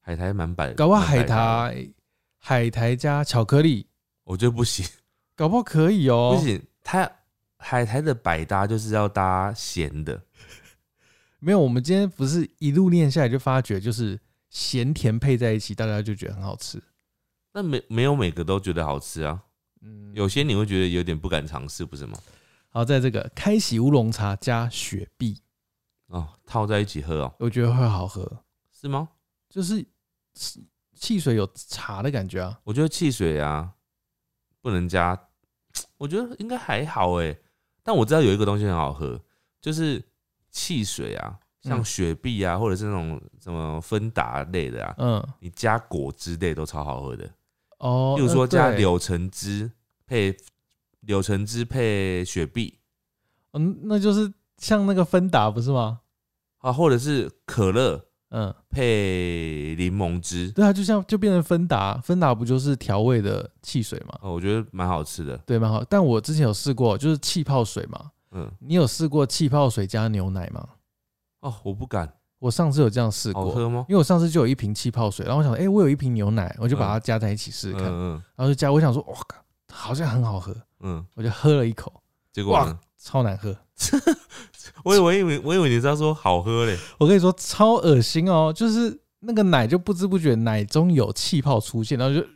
[0.00, 1.88] 海苔蛮百，搞不好海苔
[2.38, 3.86] 海苔加巧克力，
[4.24, 4.84] 我觉得不行，
[5.36, 6.34] 搞不好可以哦。
[6.36, 7.10] 不行，它
[7.58, 10.22] 海苔的百搭就是要搭咸的。
[11.38, 16.82] 没有，我们今天不是一路念下来就发觉，就是咸甜配在一起，大家就觉得很好吃。
[17.52, 19.42] 那没没有每个都觉得好吃啊，
[19.82, 22.18] 嗯，有些你会觉得有点不敢尝试，不是吗？
[22.68, 25.40] 好，在这个开喜乌龙茶加雪碧，
[26.06, 29.08] 哦，套在一起喝哦，我觉得会好喝，是吗？
[29.50, 29.84] 就是
[30.32, 32.58] 汽汽水有茶的感觉啊。
[32.64, 33.70] 我觉得汽水啊
[34.62, 35.28] 不能加，
[35.98, 37.36] 我觉得应该还好哎。
[37.82, 39.20] 但我知道有一个东西很好喝，
[39.60, 40.02] 就是
[40.50, 47.28] 汽水啊，像嗯雪碧啊，或者是那种什么芬达类的啊，嗯，你加果汁类都超好喝的。
[47.78, 49.70] 哦，比如说加柳橙汁
[50.06, 50.36] 配
[51.00, 52.78] 柳橙汁配雪碧
[53.52, 56.02] 嗯，那就是像那个芬达不是吗？
[56.58, 64.18] 啊，或者是可乐嗯，配柠檬汁对啊，就像就变成芬达，芬达不就是调味的汽水吗？
[64.22, 65.36] 哦，我觉得蛮好吃的。
[65.38, 65.82] 对，蛮好。
[65.84, 68.10] 但我之前有试过，就是气泡水嘛。
[68.30, 70.64] 嗯，你有试过气泡水加牛奶吗？
[71.40, 73.84] 哦，我不敢，我上次有这样试过，好喝吗？
[73.88, 79.38] 因为我上次就有一瓶气泡水，然后我想，哎、我有一瓶牛奶，我就把它加在一起试试看，嗯然后就加，我想说，哇靠，
[79.72, 81.92] 好像很好喝，嗯嗯，我就喝了一口，
[82.32, 82.78] 结果哇？
[82.96, 83.56] 超难喝。
[84.84, 92.20] 我以为以为我以为你是要说好喝嘞，我跟你说，超恶心哦，就是那个奶就不知不觉奶中有气泡出现，然后就。
[92.20, 92.26] 呃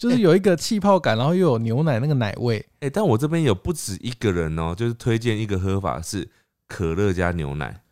[0.00, 6.26] 就是有一个气泡感，然后又有牛奶那个奶味，哎、但我这边有不止一个人哦，就是推荐一个喝法是
[6.66, 7.82] 可乐加牛奶，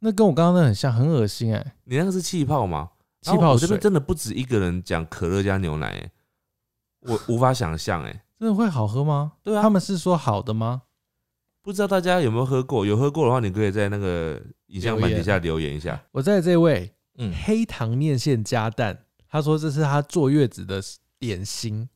[0.00, 2.90] 那跟我刚刚那很像，很恶心哎、你那个是气泡吗？
[3.22, 6.10] 气泡水我这边真的不止一个人讲可乐加牛奶，哎，
[7.00, 9.32] 我无法想象，哎，真的会好喝吗？
[9.42, 10.82] 对啊他们是说好的吗？
[11.62, 12.84] 不知道大家有没有喝过？
[12.84, 16.02] 有喝过的话，你可以在那个影像版留言底下留言一下。
[16.10, 20.82] 我在这位嗯，黑糖面线加蛋，他说这是他坐月子的
[21.18, 21.88] 点心，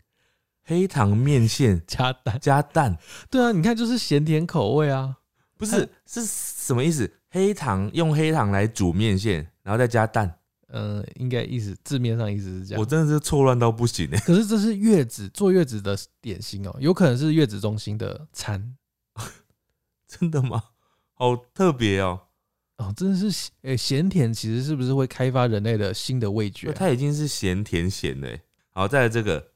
[0.63, 2.39] 黑糖面线加蛋。
[2.41, 2.97] 加蛋，
[3.29, 5.17] 对啊，你看就是咸甜口味啊。
[5.59, 7.11] 不是是什么意思？
[7.31, 10.39] 黑糖用黑糖来煮面线，然后再加蛋，
[10.69, 12.81] 嗯、应该意思字面上意思是这样。
[12.81, 14.19] 我真的是错乱到不行哎。
[14.21, 18.77] 可是这是月子坐月子的点心哦，有可能是月子中心的餐
[20.07, 20.63] 真的吗？
[21.15, 22.21] 好特别哦。
[22.79, 26.75] 哦，真的是诶咸甜，其实是不是会开发人类的新的味觉啊？
[26.77, 28.43] 它已经是咸甜咸的欸。
[28.71, 29.53] 好，再来这个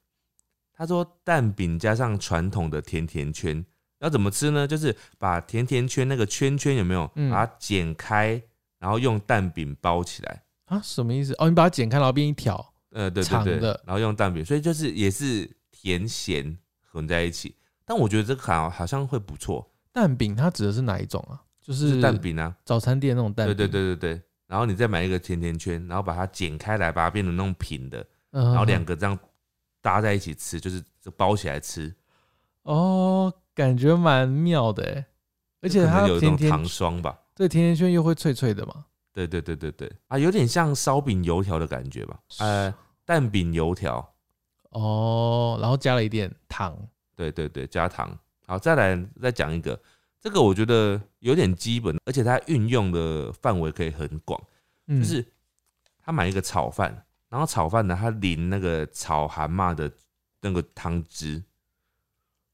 [0.72, 3.62] 他说蛋饼加上传统的甜甜圈，
[3.98, 4.66] 要怎么吃呢？
[4.66, 8.42] 就是把甜甜圈那个圈圈有没有，嗯把它剪开，
[8.78, 10.42] 然后用蛋饼包起来。
[10.64, 11.34] 啊，什么意思？
[11.36, 12.72] 哦，你把它剪开，然后变一条。
[12.92, 16.56] 呃，对对对，然后用蛋饼，所以就是也是甜咸
[16.90, 17.54] 混在一起。
[17.84, 21.42] 但我觉得这个好好像会不错，蛋饼它指的是哪一种啊？
[21.60, 23.66] 就就是是蛋饼啊，早餐店那种蛋对饼。
[23.66, 24.22] 对对对对对。
[24.46, 29.16] 然后你再买一个甜甜圈，然后把它剪开来，把它变成那种平的，嗯，然后两个个这样
[29.80, 31.94] 搭在一起吃，就是就包起来吃，
[32.62, 35.06] 哦，感觉蛮妙的哎，
[35.60, 37.16] 而且它有一种糖霜吧。
[37.36, 38.86] 对甜甜圈又会脆脆的嘛。
[39.12, 42.18] 对对对对对，啊，有点像烧饼油条的感觉吧？
[42.40, 42.74] 呃，
[43.04, 44.14] 蛋饼油条，
[44.70, 46.76] 哦，然后加了一点糖。
[47.14, 48.18] 对对对，加糖。
[48.50, 49.80] 好，再来再讲一个，
[50.20, 54.42] 这个我觉得有点基本，而且它运用的范围可以很广。
[54.88, 55.24] 嗯，就是
[56.04, 59.88] 他买一个炒饭，然后炒饭呢，他淋那个炒蛤蟆的
[60.40, 61.40] 那个汤汁，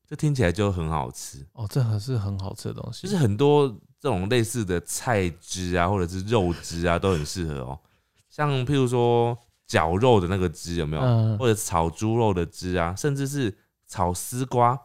[0.06, 1.46] 这听起来就很好吃。
[1.54, 3.06] 哦，这还是很好吃的东西。
[3.06, 3.66] 就是很多
[3.98, 7.80] 这种类似的菜汁啊，或者是肉汁啊，都很适合哦。
[8.28, 9.34] 像譬如说
[9.66, 11.02] 绞肉的那个汁有没有？
[11.02, 14.78] 嗯或者炒猪肉的汁啊，甚至是炒丝瓜，嗯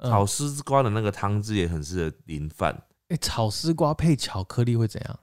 [0.00, 2.82] 炒丝瓜的那个汤汁也很适合淋饭。
[3.08, 5.20] 哎、炒丝瓜配巧克力会怎样？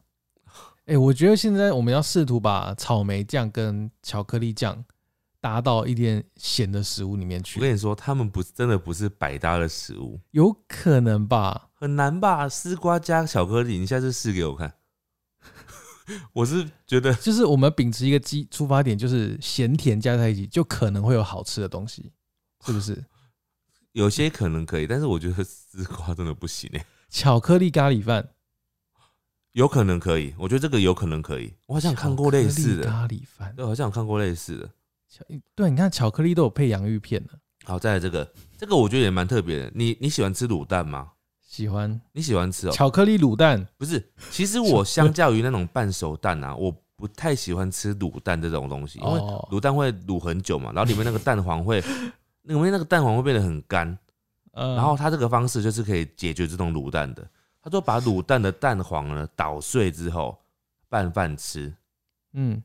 [0.85, 4.83] 哎、我觉得现在我们要试图把草莓酱跟巧克力酱
[5.39, 11.69] 搭到一点咸的食物里面去我，跟你说，他们不是真的不是百搭的食物，有可能吧？
[11.73, 12.47] 很难吧？
[12.49, 14.73] 丝瓜加巧克力，你下次试给我看。
[16.33, 22.11] 我是觉得就是我们秉持一个基出发点，就是咸甜加在一起，就可能会有好吃的东西，
[22.65, 23.03] 是不是？
[23.93, 26.85] 有些可能可以，但是我觉得丝瓜真的不行哎。
[27.09, 28.29] 巧克力咖喱饭，
[29.51, 31.53] 有可能可以，我觉得这个有可能可以。
[31.65, 33.53] 我好像看过类似的，咖喱饭。
[33.55, 34.69] 对，好像有看过类似的。
[35.09, 35.25] 巧
[35.55, 37.31] 对，你看巧克力都有配洋芋片的，
[37.65, 39.71] 好，再来这个，这个我觉得也蛮特别的。
[39.75, 41.11] 你你喜欢吃卤蛋吗？
[41.41, 43.67] 喜欢你喜欢吃哦、巧克力卤蛋。
[43.77, 51.83] 不是，其实我相较于那种半熟蛋啊，我不太喜欢吃卤蛋这种东西，因为哦卤蛋会卤很久嘛，然后里面那个蛋黄会，
[52.43, 53.97] 里面那个蛋黄会变得很干，
[54.53, 57.27] 嗯然后他这个方式就是可以解决这种卤蛋的。
[57.61, 60.37] 他说把卤蛋的蛋黄呢捣碎之后
[60.89, 61.71] 拌饭吃，
[62.33, 62.61] 嗯，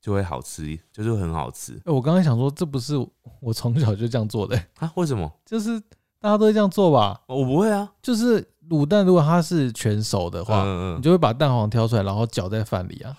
[0.00, 2.94] 就会好吃，就是很好吃欸我刚刚想说，这不是
[3.40, 4.90] 我从小就这样做的、 啊？
[4.96, 5.32] 为什么？
[5.46, 5.78] 就是
[6.18, 7.20] 大家都会这样做吧？
[7.28, 7.92] 我不会啊。
[8.02, 13.16] 就是卤蛋，如果它是全熟的话，嗯嗯，你就会把蛋黄挑出来，然后搅在饭里啊。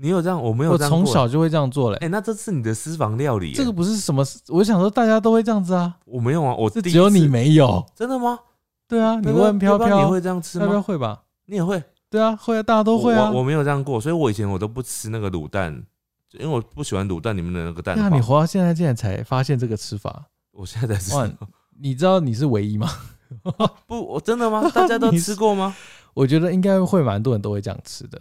[0.00, 0.42] 你有这样？
[0.42, 1.04] 我没有我这样过。
[1.04, 3.54] 从小就会这样做嘞、哎、那这是你的私房料理耶。
[3.54, 7.84] 这个不是什么，我想说大家都会这样子啊，我没有啊，我第一是只有你没有。
[7.94, 8.38] 真的吗？
[8.86, 10.82] 对啊，你飘飘问飘飘，飘你会这样吃飘飘吗？
[10.82, 11.20] 会吧？
[11.46, 11.82] 你也会？
[12.08, 13.40] 对啊，会啊，大家都会啊我。
[13.40, 15.72] 我没有这样过，所以我以前我都不吃那个卤蛋，
[16.38, 18.08] 因为我不喜欢卤蛋里面的那个蛋那。
[18.08, 21.34] 你活到现在竟然才发现这个吃法，我现在才知哇道，
[21.78, 22.88] 你知道你是唯一吗？
[23.86, 24.70] 不，我真的吗？
[24.72, 25.74] 大家都 你吃过吗？
[26.14, 28.20] 我觉得应该会蛮多人都会这样吃的，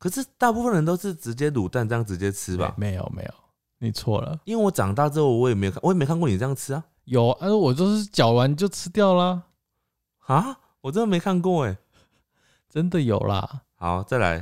[0.00, 2.74] 可是大部分人都是直接卤蛋这样直接吃吧？
[2.76, 3.34] 没有没有，
[3.78, 4.40] 你错了。
[4.44, 9.44] 因为我长大之后，我也没有看，我也没看过你这样吃啊有，啊，我就是搅完就吃掉啦，
[10.26, 10.58] 啊！
[10.80, 11.76] 我真的没看过哎。
[12.68, 13.62] 真的有啦。
[13.74, 14.40] 好，再来，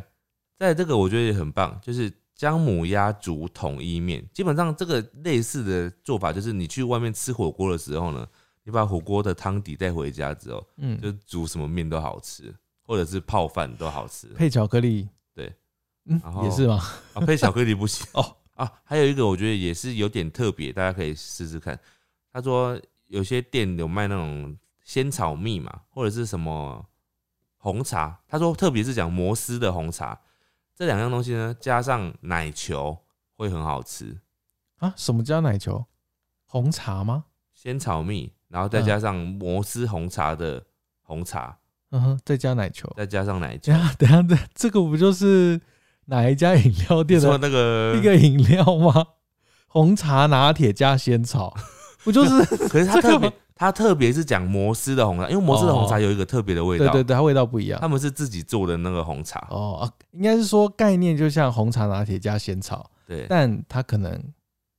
[0.58, 4.24] 再来这个我觉得也很棒，就是姜母鸭煮统一面。
[4.32, 8.26] 基本上这个类似的做法，就是你去外面吃火锅的时候呢，
[8.64, 14.26] 你把火锅的汤底带回家之后，嗯，就煮什么面都好吃，或者是泡饭都好吃。
[14.34, 15.08] 配巧克力，
[15.38, 15.54] 对，
[16.06, 16.82] 嗯然，后也是吗？
[17.14, 18.72] 啊，配巧克力不行 哦啊。
[18.82, 21.78] 还有一个我觉得也是有点特别，大家可以试试看。
[22.32, 26.84] 他说有些店有卖那种仙草蜜嘛，或者是什么
[27.56, 28.20] 红茶。
[28.26, 30.20] 他说特别是讲摩斯的红茶，
[30.74, 32.98] 这两样东西呢，加上奶球
[33.36, 34.20] 会很好吃。
[34.78, 35.86] 啊，什么叫奶球？
[36.46, 37.26] 红茶吗？
[37.54, 40.66] 仙草蜜，然后再加上摩斯红茶的
[41.02, 41.58] 红茶，
[41.90, 42.90] 嗯哼，再加奶球。
[42.96, 44.08] 再加上奶球 等。
[44.08, 45.60] 下等下这个不就是
[46.06, 49.06] 哪一家饮料店说的那个 一个饮料吗？
[49.68, 51.54] 红茶拿铁加仙草，
[52.04, 52.56] 不就是？
[52.68, 57.86] 可是他特别吗，他特别是讲摩斯的红茶，因为摩斯的红茶有一个特别的味道，对对对，它味道不一样他。
[57.88, 64.18] 们是自己做的那个红茶，哦，啊应该是说概念就像红茶拿铁加仙草，对，但它可能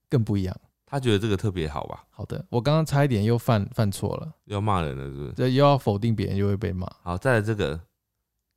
[0.10, 0.55] 更不一样。
[0.89, 2.03] 他觉得这个特别好吧？
[2.09, 5.33] 好的，我刚刚差一点又犯犯错了，要骂人了是不是？
[5.33, 6.89] 这又要否定别人，又会被骂。
[7.03, 7.79] 好，再来这个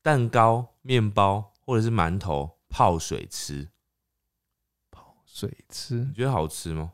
[0.03, 3.69] 蛋糕、面包或者是馒头泡水吃，
[4.91, 6.93] 泡水吃你觉得好吃吗？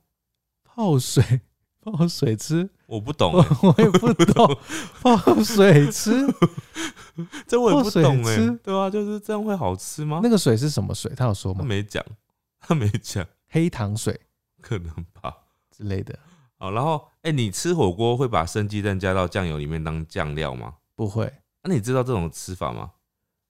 [0.64, 1.22] 泡水
[1.80, 4.58] 泡水吃，我不懂、我欸，我也不懂
[5.00, 6.26] 泡水吃
[7.46, 10.20] 这我也不懂哎、泡水吃对啊，就是这样会好吃吗？
[10.22, 11.12] 那个水是什么水？
[11.16, 11.60] 他有说吗？
[11.60, 12.04] 他没讲，
[12.60, 14.20] 他没讲，黑糖水
[14.60, 15.34] 可能吧。
[15.76, 16.18] 之类的。
[16.58, 20.74] 好，然后哎、你吃火锅会把生鸡蛋加到酱油里面当酱料吗？
[20.96, 21.32] 不会，
[21.62, 22.90] 那、你知道这种吃法吗？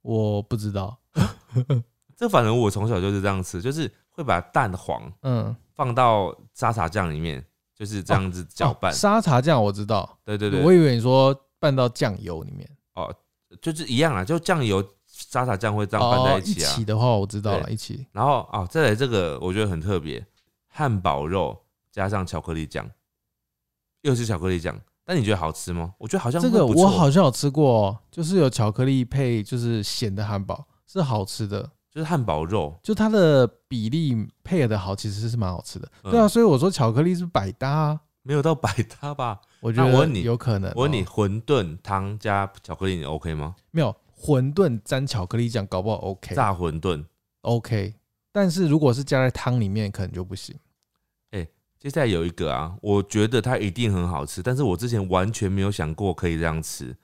[0.03, 0.99] 我不知道。
[2.17, 7.43] 这反正我从小就是这样吃，就是会把蛋黄嗯，放到沙茶酱里面，
[7.75, 8.93] 就是这样子搅拌。
[8.93, 13.15] 哦沙茶酱我知道，对对对，我以为你说拌到酱油里面哦。
[13.63, 16.71] 就是一样啊，就酱油沙茶酱会这样拌在一起啊。
[16.71, 18.07] 一起的话我知道了，一起。
[18.13, 20.25] 然后哦，再来这个我觉得很特别，
[20.69, 22.89] 汉堡肉加上巧克力酱，
[24.03, 25.95] 又是巧克力酱，但你觉得好吃吗？
[25.99, 31.73] 我觉得好像这个我好像有吃过、哦，就是有巧克力配就是咸的汉堡，是好吃的。
[31.91, 34.15] 就是汉堡肉，就它的比例
[34.45, 35.89] 配合的好，其实是蛮好吃的。
[36.05, 39.41] 嗯对啊，所以我说巧克力是百搭啊，没有到百搭吧？
[39.61, 43.57] 我觉得我问你有可能哦、我问你，馄饨汤加巧克力，你 OK 吗？
[43.71, 47.05] 没有馄饨沾巧克力酱，搞不好 OK 炸馄饨
[47.41, 47.95] ，OK，
[48.39, 50.55] 但是如果是加在汤里面，可能就不行。
[51.33, 51.45] 哎
[51.77, 56.97] 接下来有一个啊，我觉得它一定很好吃，但是我之前完全没有想过可以这样吃。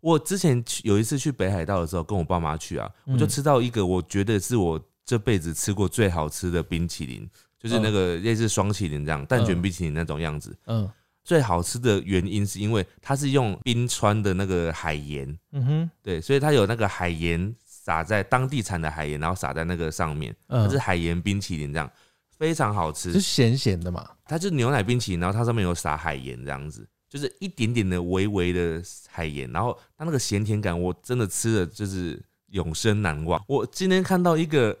[0.00, 7.28] 我之前去有一次去北海道的时候，跟我爸妈去啊，嗯我就吃到一个我觉得是我这辈子吃过最好吃的冰淇淋，
[7.58, 10.56] 就是那个类似双淇淋这样蛋卷冰淇淋那种样子。
[10.64, 10.90] 嗯
[11.24, 17.54] 最好吃的原因是因为它是用冰川的那个海盐，嗯哼对，所以它有那个海盐
[17.88, 21.90] 撒在当地产的海盐，然后撒在那个上面，它嗯是，海盐冰淇淋这样，
[22.36, 23.18] 非常好吃是。
[23.18, 24.06] 咸咸的嘛。
[24.26, 33.42] 它就是牛奶冰淇淋，然后它上面有撒海盐这样子，就是一点点的微微的海盐，然后它那个咸甜感，我真的吃了就是永生难忘。
[33.46, 34.78] 我今天看到一个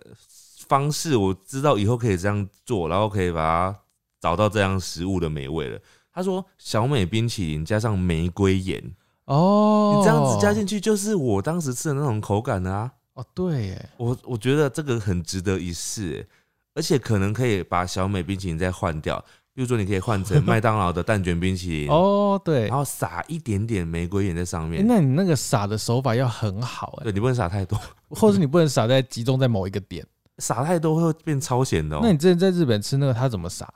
[0.66, 3.78] 方式，我知道以后可以这样做，然后可以把它
[4.20, 5.80] 找到这样食物的美味了。
[6.12, 8.94] 他说小美冰淇淋加上玫瑰盐，
[9.24, 12.92] 哦，你这样子加进去就是我当时吃的那种口感的啊。
[13.18, 16.26] 哦，对耶，我我觉得这个很值得一试欸，
[16.74, 19.18] 而且可能可以把小美冰淇淋再换掉，
[19.52, 24.86] 比如说你可以换成 麦当劳的蛋卷冰淇淋，哦对然，后撒一点点玫瑰盐在上诶面。
[24.86, 27.76] 那你那个撒的手法要很好哎对，，你不能撒太多，
[28.10, 30.06] 或者你不能撒在集中在某一个点。
[30.38, 33.68] 撒太多会变超咸的哦、那你之前在日本吃那个，他怎么撒？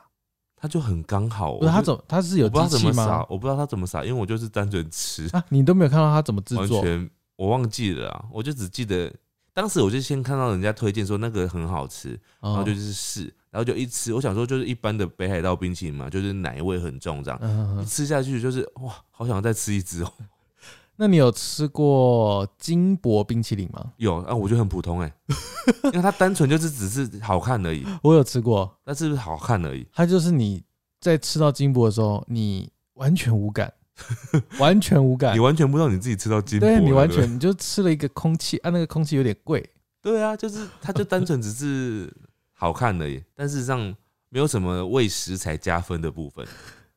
[0.54, 1.56] 它就很刚好。
[1.58, 6.78] 不是他怎么他是有我不知道机器怎么撒吗？，我不知道他怎么撒，因为我就是单纯吃，啊，你都没有看到他怎么制作？
[6.78, 9.12] 完全我忘记了啊，我就只记得
[9.54, 17.38] 当时我就先看到人家推荐说那个很好吃，然后哦就去试，然后就一吃，我想说就是一般的北海道冰淇淋嘛，就是奶味很重这样。
[17.42, 20.12] 嗯，嗯一吃下去就是哇，好想再吃一只哦。
[20.96, 23.92] 那你有吃过金箔冰淇淋吗？
[23.96, 25.12] 有啊，我觉得很普通哎，
[25.84, 29.86] 因为它单纯就是只是好看而已，我有吃过，但是好看而已。
[29.92, 30.62] 它就是你
[31.00, 33.72] 在吃到金箔的时候，你完全无感，
[34.58, 35.34] 完全无感。
[35.34, 39.68] 你，完全不知道你自己吃到金箔了，对你完全你就吃了一个空气啊，那个空气有点贵，
[40.00, 42.12] 对啊，就是它就单纯只是
[42.52, 43.94] 好看而已， 但事实上
[44.28, 46.46] 没有什么为食材加分的部分。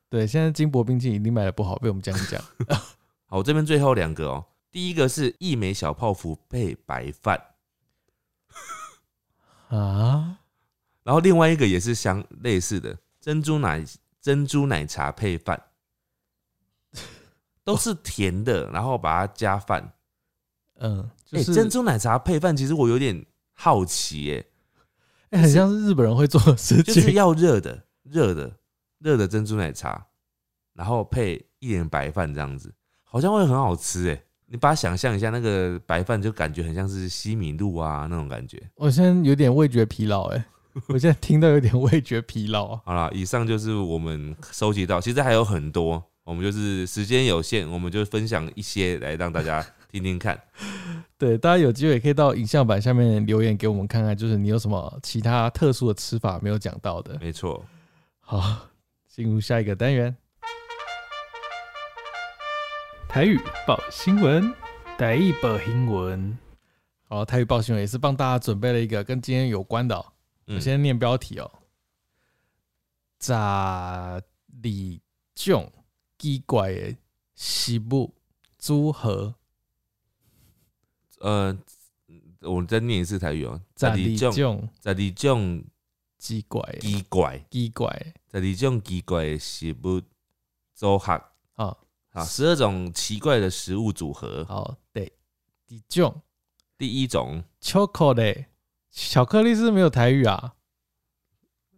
[0.10, 2.42] 对，现在金箔冰淇淋一定卖的不好，被我们这样讲。
[3.28, 7.42] 好，我这边最后两个哦，第一个是一枚小泡芙配白饭，
[9.68, 10.38] 啊，
[11.04, 13.84] 然后另外一个也是相类似的珍珠奶
[14.22, 15.62] 珍珠奶茶配饭，
[17.66, 19.92] 都是甜的，然后把它加饭。
[20.80, 24.46] 嗯，就哎、是、珍珠奶茶配饭，其实我有点好奇耶、欸
[25.32, 28.50] 很像是日本人会做的事情，就是要热的、热的、
[29.00, 30.06] 热的珍珠奶茶，
[30.74, 34.22] 然后配一点白饭这样子，好像会很好吃哎。
[34.46, 38.62] 你把它想象一下，那个白饭就感觉很像是西米露啊那种感觉。
[38.76, 40.46] 我现在有点味觉疲劳，哎，
[40.88, 42.82] 我现在听到有点味觉疲劳啊。
[42.86, 50.38] 好了，以上就是我们收集到，其实还有很多，我们就是时间有限，我们就分享一些来让大家听听看。
[51.20, 57.16] 对，大家有机会也可以到影像版下面留言给我们看看，就是你有什么其他特殊的吃法没有讲到的。
[57.22, 57.64] 没错，
[58.20, 58.68] 好，
[59.08, 60.18] 进入下一个单元。
[63.08, 64.52] 台语报新闻，
[64.98, 66.36] 台语报新闻。
[67.08, 70.04] 好，台语报新闻也是帮大家准备了一个跟今天有关的、哦。
[70.48, 71.52] 嗯我先念标题哦。
[73.20, 74.20] 咋
[74.64, 75.00] 里
[75.36, 75.72] 种
[76.26, 76.96] 奇怪的
[77.36, 78.12] 食物
[78.58, 79.36] 组合？
[81.20, 81.56] 呃，
[82.40, 85.64] 我再念一次台语哦，十二种，种十二种
[86.18, 87.88] 奇怪的奇怪，奇怪
[88.32, 90.02] 的十二种奇怪的食物
[90.74, 91.22] 组合
[91.54, 91.78] 啊？
[92.10, 94.44] 啊，十二种奇怪的食物组合。
[94.46, 95.14] 好，对，
[95.68, 96.24] 第种
[96.76, 98.46] 第一种巧克力，
[98.90, 100.56] 巧克力是没有台语啊？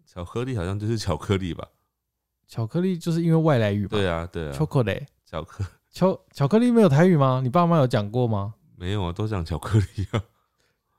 [0.06, 1.70] 巧克力好像就是巧克力吧？
[2.48, 3.90] 巧克力就是因为外来语嘛。
[3.92, 5.06] 对啊，对啊，，chocolate。
[5.26, 7.42] 巧克巧巧克力没有台语吗？
[7.44, 8.54] 你爸妈有讲过吗？
[8.78, 10.24] 没有啊，都讲巧克力啊，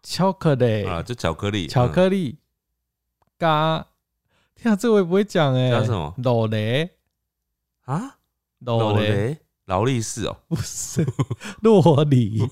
[0.03, 2.38] 巧克力，啊，就巧克力，巧嗯克力。
[3.38, 3.86] 加，
[4.57, 6.12] 天啊，这我也不会讲哎、加什么？
[6.18, 6.90] 裸雷。
[7.84, 8.16] 啊，
[8.59, 9.38] 洛劳雷雷？
[9.66, 11.07] 劳力士哦，不是。
[11.62, 12.42] 洛里，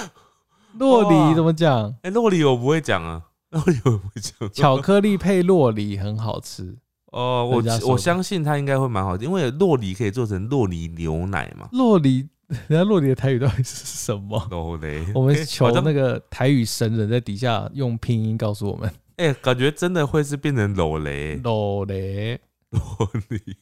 [0.78, 1.28] 洛哇。
[1.28, 1.94] 里怎么讲？
[2.02, 4.50] 哎，洛里我不会讲啊，洛里我不会讲。
[4.52, 6.78] 巧克力配洛里很好吃。
[7.12, 11.68] 哦，我我相信它应该会蛮好的，因为洛里可以做成洛里牛奶嘛。
[11.72, 12.28] 洛里，
[12.68, 14.46] 人家洛里的台语到底是什么？
[14.50, 18.92] 洛梨，我们求那个台语神人在底下用拼音告诉我们。
[19.16, 22.38] 哎，感觉真的会是变成洛雷洛里
[22.70, 22.80] 洛
[23.28, 23.56] 梨，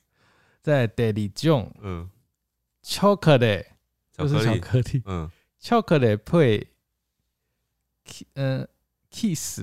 [0.63, 2.09] 在第二种嗯，
[2.83, 3.65] 巧克力，
[4.17, 6.69] 就是巧巧克力，克力，嗯，巧克力配，
[8.35, 8.67] 嗯
[9.11, 9.63] ，kiss，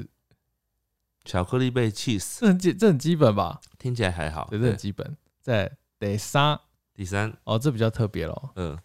[1.28, 3.62] 巧克力被 cheese，这很基这很基本吧？
[3.78, 4.48] 听起来还好。
[4.50, 5.16] 对，这很基本。
[5.42, 6.60] 在第三，
[6.94, 8.52] 第三，哦，这比较特别咯。
[8.56, 8.80] 嗯。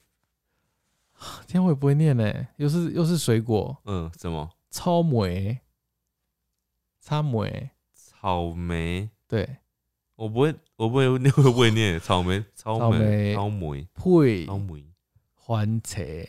[1.47, 4.51] 天，我也不会念呢，又是又是水果，嗯，什么？
[4.71, 5.61] 草莓，
[7.01, 9.59] 草莓，草莓，对，
[10.17, 12.01] 我不会，我不会念，我不会念。
[12.01, 14.47] 草莓，草莓，草莓，配。
[14.47, 14.85] 草莓，
[15.37, 16.29] 番茄。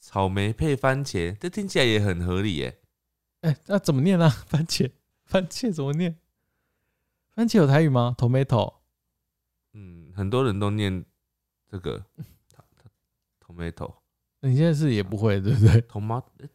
[0.00, 2.80] 草莓配番茄，这听起来也很合理耶。
[3.42, 4.90] 哎、那怎么念呢、 番茄，
[5.24, 6.16] 番茄怎么念？
[7.34, 8.74] 番茄有台语吗？tomato，
[9.72, 11.04] 嗯，很多人都念
[11.68, 12.04] 这个
[13.44, 13.94] tomato
[14.40, 16.48] 你现在是也不会对不对？tomato，诶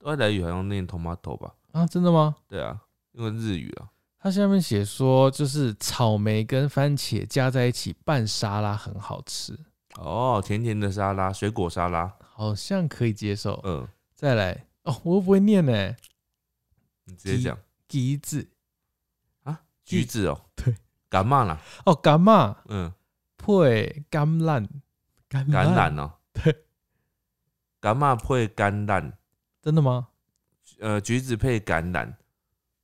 [0.00, 1.54] 外来语好像念 tomato 吧？
[1.72, 2.36] 啊，真的吗？
[2.48, 2.80] 对啊，
[3.12, 3.90] 因为日语啊。
[4.18, 9.58] 它下面写说，就是草莓跟番茄加在一起拌沙拉很好吃，
[9.96, 13.60] 哦，甜甜的沙拉，水果沙拉，好像可以接受。
[13.64, 15.94] 嗯，再来哦，我又不会念呢，
[17.04, 17.58] 你直接讲
[17.88, 18.48] 橘子
[19.42, 20.74] 啊橘子哦， 对，
[21.08, 22.92] 感冒啦，哦，干嘛嗯，
[23.36, 24.66] 配橄榄
[25.28, 26.64] 橄橄榄哦， 对，
[27.80, 29.12] 感冒配橄榄，
[29.62, 30.08] 真的吗？
[30.80, 32.14] 呃，橘子配橄榄，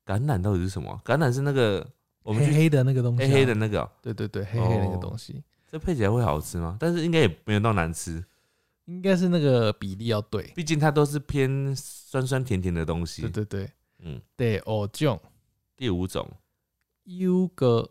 [0.04, 0.90] 橄榄到底是什么？
[0.92, 1.00] 啊？
[1.04, 1.86] 橄榄是那个
[2.22, 3.26] 我们去黑黑的那个东西、啊。
[3.26, 6.76] 黑黑的，那个哦、对对对，黑黑那个哦东西，这配起来会好吃吗？
[6.78, 8.22] 但是应该也没有到难吃，
[8.84, 10.42] 应该是那个比例要对。
[10.54, 13.22] 毕竟它都是偏酸酸甜甜的东西。
[13.22, 13.72] 对对对，
[14.02, 15.20] 嗯，第五种。
[15.76, 16.30] 第五种，
[17.04, 17.90] 优格，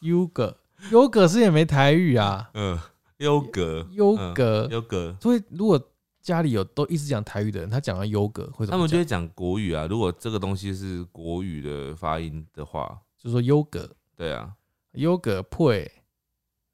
[0.00, 0.58] 优格，
[0.90, 2.80] 优格是也没台语啊，嗯，
[3.18, 4.66] 优格，优嗯格。
[4.70, 5.78] 优格，所以如果
[6.22, 8.70] 家里有都一直讲台语的人，他讲到优格会怎么讲？
[8.70, 9.04] 他们就会？
[9.04, 9.86] 讲国语啊。
[9.86, 14.54] 如果这个东西是国语的发音的话，就说优格，对啊，
[14.92, 15.90] 优格配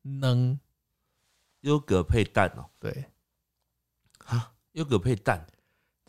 [0.03, 0.57] 能，
[1.62, 3.07] 优格配蛋哦，对，
[4.18, 5.45] 哈，优格配蛋，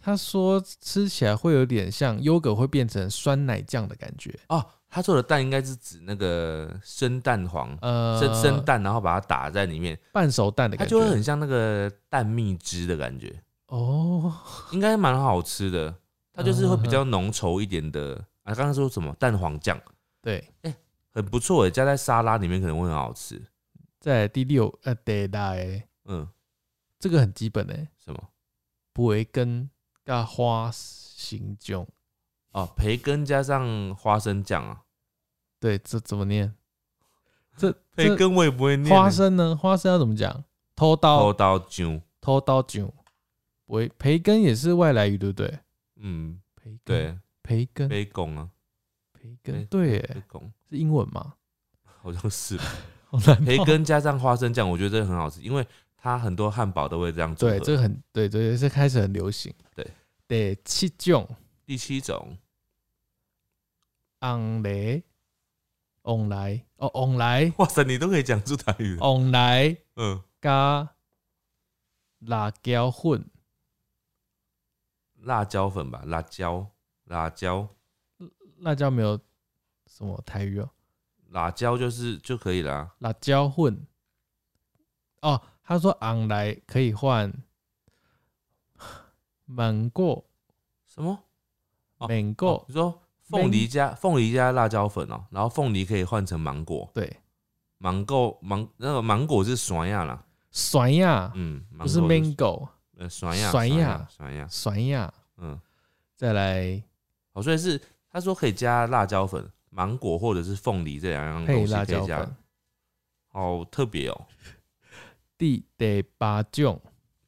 [0.05, 14.31] 他说吃起来会有点像优格会变成酸奶酱的感觉，哦，他做的蛋应该是指那个生蛋黄，呃，生生蛋，然后把它打在里面，半熟蛋的它感觉，就会很像那个蛋蜜汁的感觉，哦，
[14.73, 15.95] 应该蛮好吃的。
[16.31, 18.53] 它就是会比嗯较浓稠一点的啊。
[18.53, 19.81] 刚刚说什么蛋黄酱，
[20.21, 20.47] 对。
[21.11, 23.41] 很不错诶，加在沙拉里面可能会很好吃。
[23.99, 26.27] 在第六呃第来，嗯，
[26.99, 28.21] 这个很基本诶，什么？
[28.93, 29.67] 培根
[30.05, 31.85] 加花生酱，
[32.51, 34.83] 哦，培根加上花生酱啊。
[35.59, 36.53] 对，这怎么念？
[37.57, 38.95] 这培根我也不会念欸。
[38.95, 39.55] 花生呢？
[39.55, 40.43] 花生要怎么讲？
[40.75, 42.93] 偷刀偷刀酱，偷刀酒，
[43.65, 45.59] 培培根也是外来语，对不对？
[45.95, 48.49] 嗯，培根，对，培根，培根啊，
[49.13, 51.33] 培根，对培，根是英文吗？
[51.83, 52.59] 好像是
[53.45, 55.65] 培根加上花生酱，我觉得这个很好吃，因为
[56.05, 57.53] 它很多汉堡都会这样组合。
[57.53, 59.51] 对，这个很对对，这开始很流行。
[59.73, 59.91] 对，
[60.27, 61.27] 第七种。
[61.65, 62.37] 第七种，
[64.19, 65.01] 昂雷，
[66.03, 68.97] 昂来哦，昂来，哇塞，你都可以讲出台语。
[68.97, 69.01] 了。
[69.01, 70.87] 昂来嗯，加
[72.19, 73.27] 辣椒粉，
[75.15, 76.67] 辣椒粉吧，辣椒，
[77.05, 77.67] 辣椒，
[78.59, 79.19] 辣椒没有
[79.87, 80.69] 什么台语哦，
[81.29, 82.95] 辣椒就是就可以了啊。
[82.99, 83.87] 辣椒混。
[85.21, 87.34] 哦，他说昂来可以换
[89.45, 90.24] 芒果，
[90.88, 91.20] 什么？
[91.97, 97.20] 哦芒果，你说凤梨加凤梨加辣椒粉哦，然后凤梨可以换成芒果，对，
[97.80, 104.07] 芒果芒那个芒果是酸呀啦，酸呀，嗯，不是 mango，呃酸呀酸呀。
[104.09, 105.13] 酸呀，酸呀。
[105.38, 105.59] 嗯，
[106.16, 106.84] 再来。
[107.34, 112.30] 哦，所以是他说可以加辣椒粉、芒果或者是凤梨这两样东西可以加，。
[113.28, 114.28] 好特别哦。
[115.38, 116.81] 第第八种，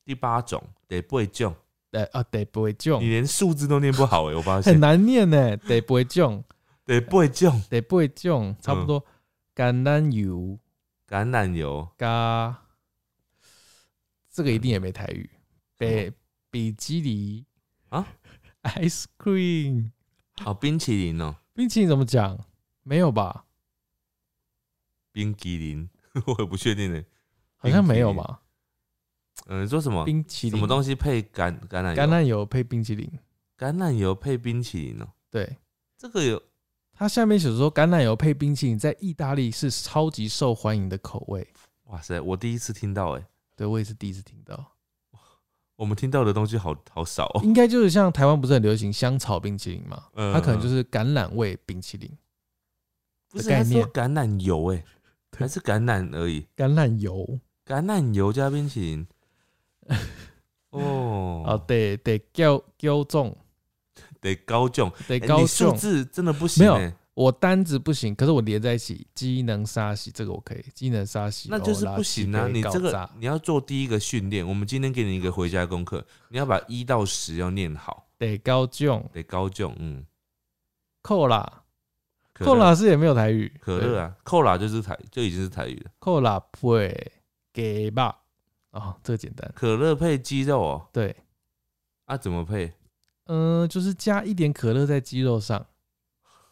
[0.05, 1.55] 第八种第八种，
[1.91, 3.01] 呃啊，第八种。
[3.01, 4.73] 你连数字都念不好哎，我发现。
[4.73, 6.43] 很难念呢， 第八种，
[6.85, 8.87] 第八种，第八种差不嗯。
[8.87, 9.05] 多
[9.55, 10.57] 橄榄油。
[11.07, 11.87] 橄榄油。
[11.97, 12.61] 加
[14.31, 15.29] 这个一定也没台语，
[15.77, 16.11] 北
[16.51, 17.45] 比基尼。
[17.89, 18.05] 啊
[18.63, 19.91] ，ice cream
[20.45, 22.37] 哦，冰淇淋哦，冰淇淋怎么讲？
[22.83, 23.45] 没有吧？
[25.11, 25.89] 冰淇淋，
[26.27, 27.03] 我也不确定呢。
[27.69, 28.41] 好像没有吧？
[29.47, 30.03] 嗯、你说什么？
[30.03, 32.01] 冰淇淋什么东西配橄橄榄油？
[32.01, 33.09] 橄榄油配冰淇淋，
[33.57, 35.57] 橄榄油配冰淇淋哦、对。
[35.97, 36.41] 这个有
[36.91, 41.47] 它下面写说橄榄油配冰淇淋在意大利是超级受欢迎的口味。
[41.85, 44.73] 哇塞，我第一次听到哎、对我也是第一次听到，
[45.75, 50.03] 我们听到的东西好好少哦、应该就是像台湾不是很流行香草冰淇淋嘛？
[50.15, 52.11] 嗯它可能就是橄榄味冰淇淋，
[53.29, 54.83] 不是它说概念橄榄油哎、
[55.31, 59.07] 对还是橄榄而已，橄榄油橄榄油加冰淇淋。
[60.71, 63.35] 哦，哦，得得高高重，
[64.19, 65.77] 得高中，得高数重。
[65.77, 72.47] 字真的不行没有哎、我单子不行，可是我连在一起，机能沙洗这个我可以，机能沙洗那就是不行啊！
[72.47, 74.47] 你这个你要做第一个训练。
[74.47, 79.73] 我们今天给你一个回家功课，你要把一到十要念好，得高重得高中。
[79.79, 80.05] 嗯，
[81.01, 81.63] 扣啦，
[82.33, 85.91] 扣啦是也没有台语，可乐啊，扣啦就是台就已经是台语了。
[85.97, 87.11] 扣啦配
[87.57, 88.15] 给吧，
[88.69, 91.15] 哦，这个简单，可乐配鸡肉哦，对，
[92.05, 92.71] 啊怎么配？
[93.25, 95.65] 嗯、就是加一点可乐在鸡肉上，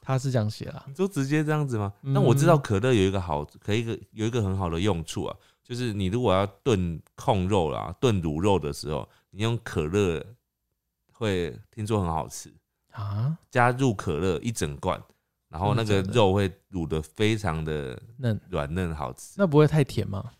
[0.01, 1.93] 他是这样写啦，你就直接这样子吗？
[2.01, 10.25] 嗯那我知道可乐有一个好，可以一个有一个很好的用处啊，就是你如果要炖控肉啦、炖卤肉的时候，你用可乐
[11.11, 12.51] 会听说很好吃。
[12.93, 14.99] 啊，加入可乐一整罐，
[15.49, 19.35] 然后那个肉会卤的非常的嫩，软嫩好吃。
[19.37, 20.31] 那不会太甜吗？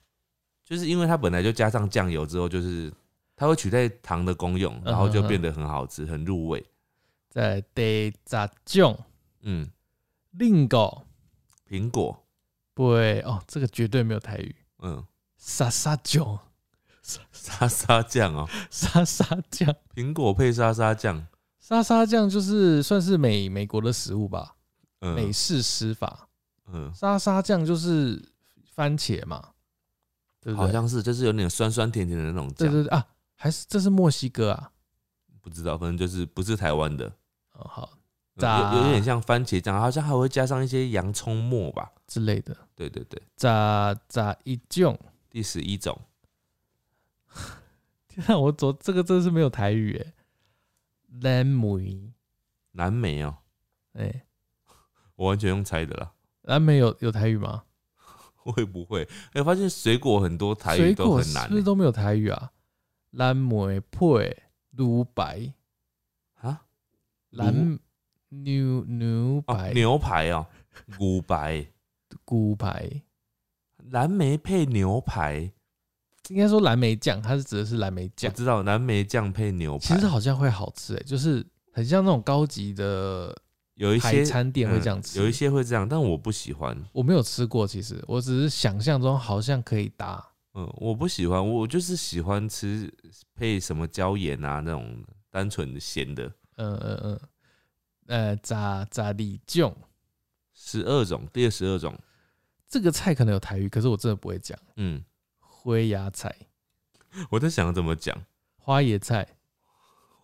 [0.66, 2.92] 就是因为它本来就加上酱油之后，就是
[3.36, 6.66] 它会取代糖的功用，然后就变得很好吃，很入味。
[7.30, 8.98] 在得杂种
[9.44, 9.70] 嗯，
[10.32, 11.04] 另个
[11.70, 12.26] 苹果，
[12.74, 15.06] 不会哦，这个绝对没有台语，嗯，
[15.38, 16.40] 沙沙酱，
[17.32, 21.28] 沙沙酱哦，沙沙酱，苹果配沙沙酱，
[21.60, 24.56] 沙沙酱就是算是美美国的食物吧，
[25.00, 26.28] 美嗯式吃法。
[26.72, 28.32] 嗯，沙沙酱就是
[28.74, 29.50] 番茄嘛，
[30.46, 30.68] 对不对？
[30.68, 33.04] 好像是，就是有点酸酸甜甜的那种酱，对对对啊，
[33.36, 34.72] 还是这是墨西哥啊？
[35.42, 37.08] 不知道，反正就是不是台湾的，
[37.54, 37.98] 哦，好
[38.36, 41.92] 有有点像番茄酱，好像还会加上一些洋葱末吧。
[42.06, 44.96] 之类的，对对对，炸炸一种。
[45.32, 46.00] 第十一种，
[48.08, 50.14] 天啊，我昨这个真是没有台语哎，
[51.22, 52.14] 蓝莓，
[52.74, 53.38] 蓝莓哦，
[53.94, 54.26] 哎，
[55.18, 56.14] 我完全用猜的啦。
[56.44, 57.64] 蓝莓有有台语吗？
[58.52, 59.08] 会不会？
[59.34, 62.52] 哎、发现水果很多台水语都果很难、欸是不是都没有台语啊？
[63.12, 65.54] 蓝莓配乳白，
[66.42, 66.62] 啊。
[67.32, 67.80] 蓝
[68.30, 70.46] 牛牛哦，白牛排哦，
[70.98, 71.66] 骨白，
[72.24, 73.02] 骨排，
[73.78, 75.52] 蓝莓配牛排，
[76.30, 78.36] 应该说蓝莓酱，它是指的是蓝莓酱我。
[78.36, 83.45] 知道蓝莓酱配牛排，其实好像会好吃哎、就是很像那种高级的台
[83.76, 85.20] 有一些餐店会这样吃。
[85.20, 86.78] 嗯有一些会这样，但我不喜欢。
[86.92, 90.26] 我没有吃过，其实我只是想象中好像可以搭。
[90.54, 92.92] 嗯，我不喜欢，我就是喜欢吃
[93.34, 96.26] 配什么椒盐啊那种单纯的咸的。
[96.56, 97.20] 嗯嗯嗯，
[98.08, 99.76] 呃，炸炸里酱
[100.54, 101.94] 十二种，第二十二种，
[102.70, 104.58] 这个菜可能有台语，可是我真的不会讲。
[104.78, 105.04] 嗯，
[105.40, 106.34] 灰芽菜、
[107.32, 108.18] 我在想怎么讲。
[108.56, 109.28] 花椰菜，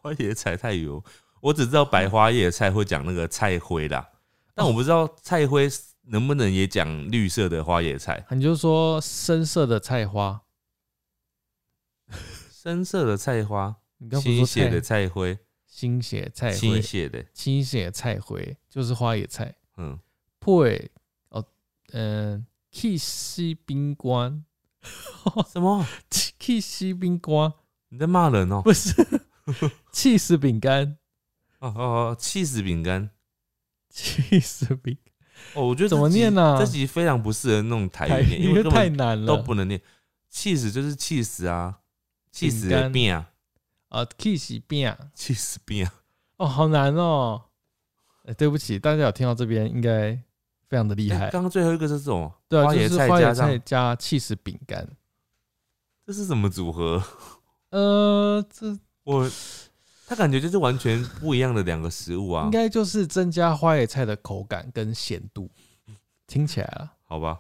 [0.02, 1.04] 花椰菜太油，
[1.42, 4.10] 我只知道白花叶菜会讲那个菜灰啦，
[4.54, 5.70] 但我不知道菜灰
[6.04, 10.42] 能不能也讲绿色的花叶菜，你就说深色的菜花，
[12.51, 19.55] 深色的菜花，你刚不是说新血的菜菜灰，新血菜新灰，血的，新血菜灰就是花野菜。
[19.78, 20.00] 嗯，
[20.39, 20.92] 配
[21.30, 21.43] 哦，
[21.93, 24.32] 嗯、去西冰瓜，
[25.51, 25.88] 什么？
[26.39, 27.54] 去西冰瓜
[27.89, 28.62] 你在骂人哦？
[28.62, 28.93] 不是
[29.92, 30.97] 气死饼干，
[31.62, 33.09] 哦哦哦，气死饼干
[33.89, 34.97] 气死饼
[35.55, 39.82] 哦，我觉得怎么念啊这集非常不适合那种台台语念，因因为太难了都不能念。
[40.29, 41.79] 气死就是气死啊，
[42.32, 43.32] 气死的饼啊，
[43.89, 45.93] 啊，气死饼气死病啊。
[46.38, 47.43] 哦，好难哦。
[48.24, 50.13] 哎，对不起，大家有听到这边应该
[50.70, 51.25] 非常的厉害。
[51.25, 54.88] 哎刚刚最后一个是这种对啊，就是花椰菜加上菜加气死饼干。
[56.05, 57.04] 这是什么组合？
[57.71, 59.29] 呃，这我
[60.12, 62.51] 它感觉就是完全不一样的两个食物啊应。
[62.51, 65.50] 该就是增加花椰菜的口感跟咸度，
[66.28, 66.92] 听起来了。
[67.04, 67.39] 好吧，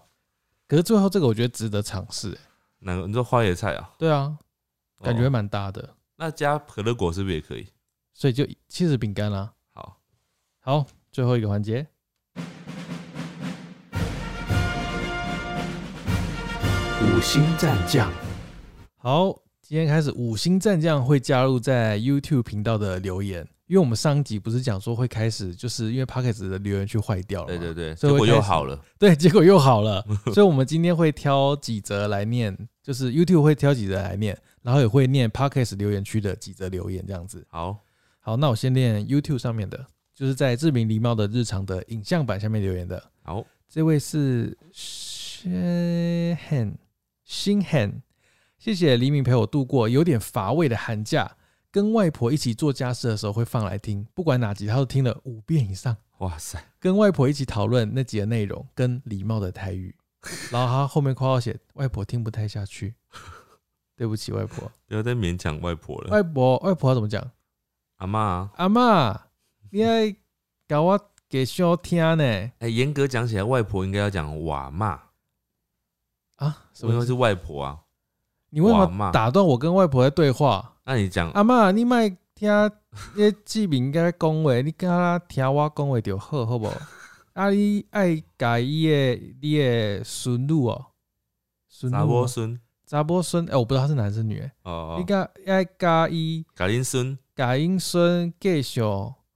[0.69, 2.31] 可是最后这个我觉得值得尝试。
[2.31, 2.39] 哎
[2.79, 3.05] 哪个？
[3.05, 3.91] 你说花椰菜啊？
[3.97, 4.37] 对啊，
[5.03, 7.67] 感觉哦蛮搭的，那加可乐果是不是也可以？
[8.13, 9.51] 所以就七十饼干啦。
[9.73, 9.97] 好，
[10.61, 11.85] 好，最后一个环节，
[17.01, 18.09] 五星战将，
[18.95, 19.37] 好，
[19.71, 28.77] 今天开始五星战将会加入在 YouTube 频道的留言因为我们上一集不是讲说会开始，就是因为 p o c k e t 的留言区坏掉了，对对，对，结果又好了。
[28.99, 32.53] 对，结果又好了，所以我们今天会挑几则来念，
[32.83, 37.47] 就是 YouTube 会挑几则来念，然后也会念 Podcast 留言区的几则留言这样子。
[37.47, 37.77] 好，
[38.19, 43.01] 好，那我先念 YouTube 上面的，就是在志明狸猫的日常的影像版下面留言的。
[43.23, 46.35] 好，这位是 Shin
[47.23, 48.01] 新 Han，
[48.61, 51.35] 谢谢黎明陪我度过有点乏味的寒假。
[51.71, 55.97] 跟外婆一起做家事的时候会放来听，不管哪集他都听了五遍以上。
[56.19, 59.95] 哇塞，跟外婆一起讨论那集的内容跟礼貌的台语，
[60.53, 62.93] 然后他后面括号写外婆听不太下去，
[63.97, 66.11] 对不起外婆，不要再勉强外婆了。
[66.11, 67.31] 外婆外婆要怎么讲？
[67.95, 69.19] 阿妈啊，阿嬷，
[69.71, 70.15] 你爱
[70.67, 72.23] 搞我给小听呢？
[72.59, 75.01] 哎，严格讲起来，外婆应该要讲瓦妈，
[76.35, 77.13] 啊，什因为是？
[77.13, 77.79] 外婆啊。
[78.51, 80.73] 你为什么打断我跟外婆在对话？
[80.83, 81.97] 那你讲阿嬷，你莫
[82.35, 82.49] 听
[83.15, 86.73] 那志明在讲话，你跟他听我讲话就好，好不好？
[87.33, 90.87] 啊，你爱改伊的你的孙女哦，
[91.69, 94.51] 孙女查某孙查某孙，哎、我不知道他是男是女、欸。
[94.63, 98.81] 哦你，甲爱加伊嘎林孙甲因孙继续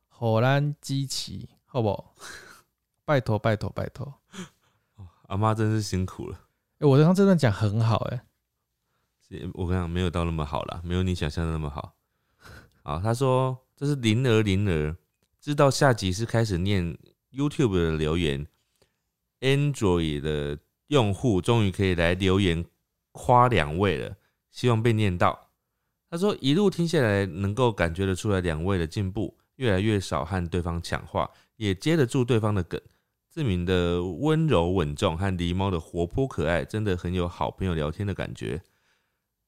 [0.10, 2.04] 互咱支持，好不？
[3.06, 4.14] 拜托拜托拜托！
[5.28, 6.38] 阿妈真是辛苦了。
[6.80, 8.24] 哎、我刚刚这段讲很好、欸，哎，是
[9.54, 11.96] 我跟你讲，没有到那么好啦，没有你想象的那么好。
[12.84, 14.96] 好，他说这是灵儿灵儿，
[15.40, 16.98] 知道下集是开始念
[17.32, 18.46] YouTube 的留言
[19.42, 22.64] ，Android 的用户终于可以来留言
[23.12, 24.18] 夸两位了，
[24.52, 25.50] 希望被念到。
[26.10, 32.80] 他说一路听下来，能够感觉得出来两位的进步，越来越少和对方抢话，也接得住对方的梗。
[33.32, 38.62] 志明的温柔稳重和狸猫的活泼可爱，真的很有好朋友聊天的感觉。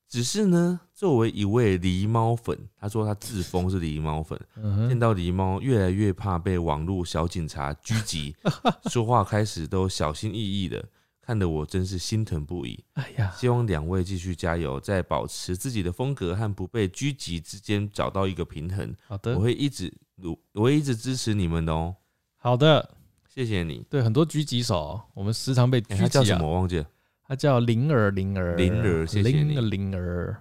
[0.09, 8.33] 只是呢，作为一位狸猫粉，他说他自封是狸猫粉，嗯，见到狸猫越来越怕被网络小警察狙击，
[8.89, 10.83] 说话开始都小心翼翼的，
[11.21, 12.81] 看得我真是心疼不已。
[12.93, 18.95] 哎呀，希望两位继续加油，在保持自己的风格和不被狙击之间找到一个平衡。
[19.07, 21.93] 好的我，会一直努，我会一直支持你们的哦，
[22.37, 22.95] 好的，
[23.27, 23.85] 谢谢你。
[23.89, 26.47] 对，很多狙击手，我们时常被欸他叫什么？
[26.47, 26.85] 我忘记了。
[27.27, 30.37] 他叫灵儿，灵儿，灵儿谢谢你灵儿，灵儿。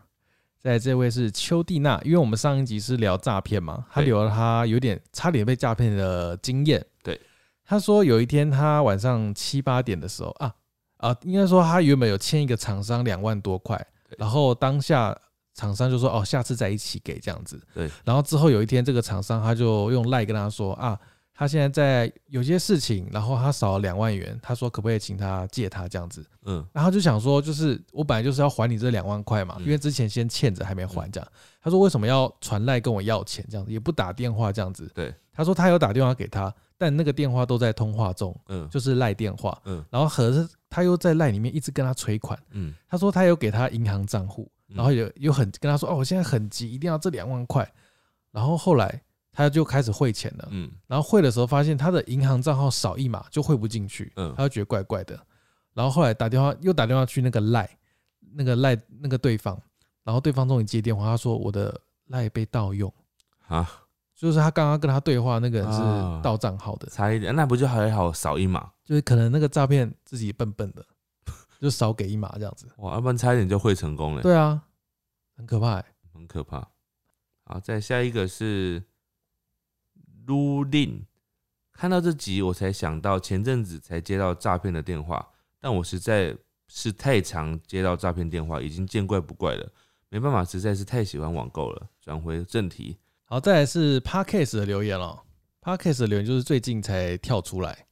[0.59, 6.85] 在这位是邱蒂娜，因为我们上一集是聊诈骗嘛，他对聊了他有点差点被诈骗的经验。
[7.03, 7.21] 对，
[7.65, 10.55] 他说有一天他晚上七八点的时候啊
[10.99, 13.85] 啊，应该说他原本有欠一个厂商两万多块，
[14.19, 15.17] 然后当下
[15.55, 17.61] 厂商就说哦，下次再一起给这样子。
[17.75, 20.99] 对，然后之后有一天这个厂商他就用赖跟他说啊，
[21.39, 26.25] 他现在在有些事情，然后他少了两万元，他说可不可以请他借他这样子。
[26.47, 31.29] 嗯，然后就想说，就是我本来就是要还你这两万块嘛，嗯因为之前先欠着还没还这样。
[31.61, 34.91] 他说为什么要传赖跟我要钱这样子，也不打电话这样子。
[34.95, 39.61] 对，他说他有打电话给他，但那个电话都在通话中，嗯，就是赖电话。
[39.67, 47.71] 嗯然后可是他又在赖里面一直跟他催款，嗯，他说他有给他银行账户，嗯然后有有很跟他说哦，我现在很急，一定要这两万块。
[48.33, 49.03] 然后后来
[49.37, 55.19] 他就开始汇钱了，嗯，然后汇的时候发现他的银行账号少一码就汇不进去，嗯他就觉得怪怪的。
[55.75, 57.69] 然后后来打电话又打电话去那个赖，
[58.33, 59.61] 那个赖那个对方，
[60.03, 62.91] 然后对方终于接电话，他说我的赖被盗用，
[63.47, 63.71] 啊，
[64.15, 68.73] 就是他刚刚跟他对话那个人是啊盗账号的，差一点，那不就还好少一码？
[68.83, 70.83] 就是可能那个诈骗自己笨笨的，
[71.61, 72.67] 就少给一码这样子。
[72.79, 74.63] 哇，要不然差一点就会成功了，对啊，
[75.37, 75.85] 很可怕、欸。
[76.15, 76.67] 很可怕。
[77.45, 78.83] 好，再下一个是
[80.27, 81.03] Lu Lin，
[81.73, 85.29] 看到这集我才想到前阵子才接到诈骗的电话，
[85.61, 86.37] 但我实在
[86.69, 89.73] 是太常接到诈骗电话，已经见怪不怪了。
[90.09, 91.89] 没办法，实在是太喜欢网购了。
[92.01, 95.23] 转回正题，好，再来是 Parkcase 的留言了。
[95.61, 97.87] Parkcase 的留言就是最近才跳出来，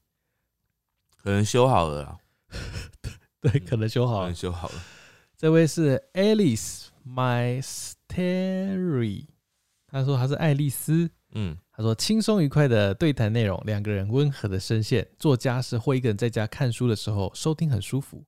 [1.16, 2.19] 可能修好了啦，
[3.40, 4.35] 对，可能修好了可能。
[4.35, 4.74] 修好了。
[5.36, 9.27] 这位是 Alice Mystery，
[9.89, 11.11] 他说他是爱丽丝。
[11.35, 18.24] 嗯，他说轻松愉快的对谈内容，两个人温和的声线，做家事或一个人在家看书的时候收听很舒服。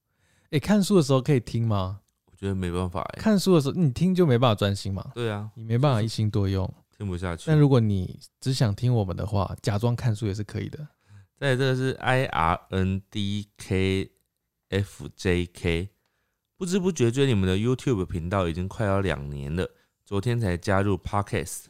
[0.51, 2.01] 诶，看书的时候可以听吗？
[2.31, 6.71] 我觉得没办法哎、看书的时候你听就没办法专心嘛，对啊，你没办法一心多用。
[6.99, 7.45] 听不下去。
[7.47, 10.87] 但如果你只想听我们的话，假装看书也是可以的。
[11.39, 14.11] 再来这个是 I R N D K
[14.71, 15.91] F J K，
[16.57, 19.71] 不知不觉追你们的 YouTube 频道已经快要两年了，
[20.05, 21.67] 昨天才加入 Podcast。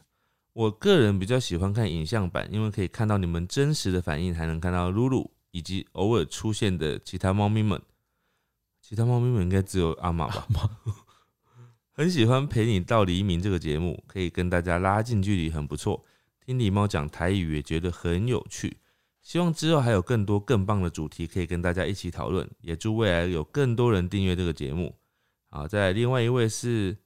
[0.57, 7.79] 我个人比较喜欢看影像版，因为可以看到你们真实的反应，还能看到露露以及偶尔出现的其他猫咪们。
[8.81, 10.47] 其他猫咪们应该只有阿玛吧？
[11.93, 16.03] 很喜欢陪你到黎明这个节目，可以跟大家拉近距离，很不错。
[16.43, 18.77] 听狸猫讲台语也觉得很有趣。
[19.21, 24.95] 希望之后还有更多更棒的主题可以跟大家一起讨论，也祝未来有更多人订阅这个节目。
[25.51, 26.97] 好，再来另外一位是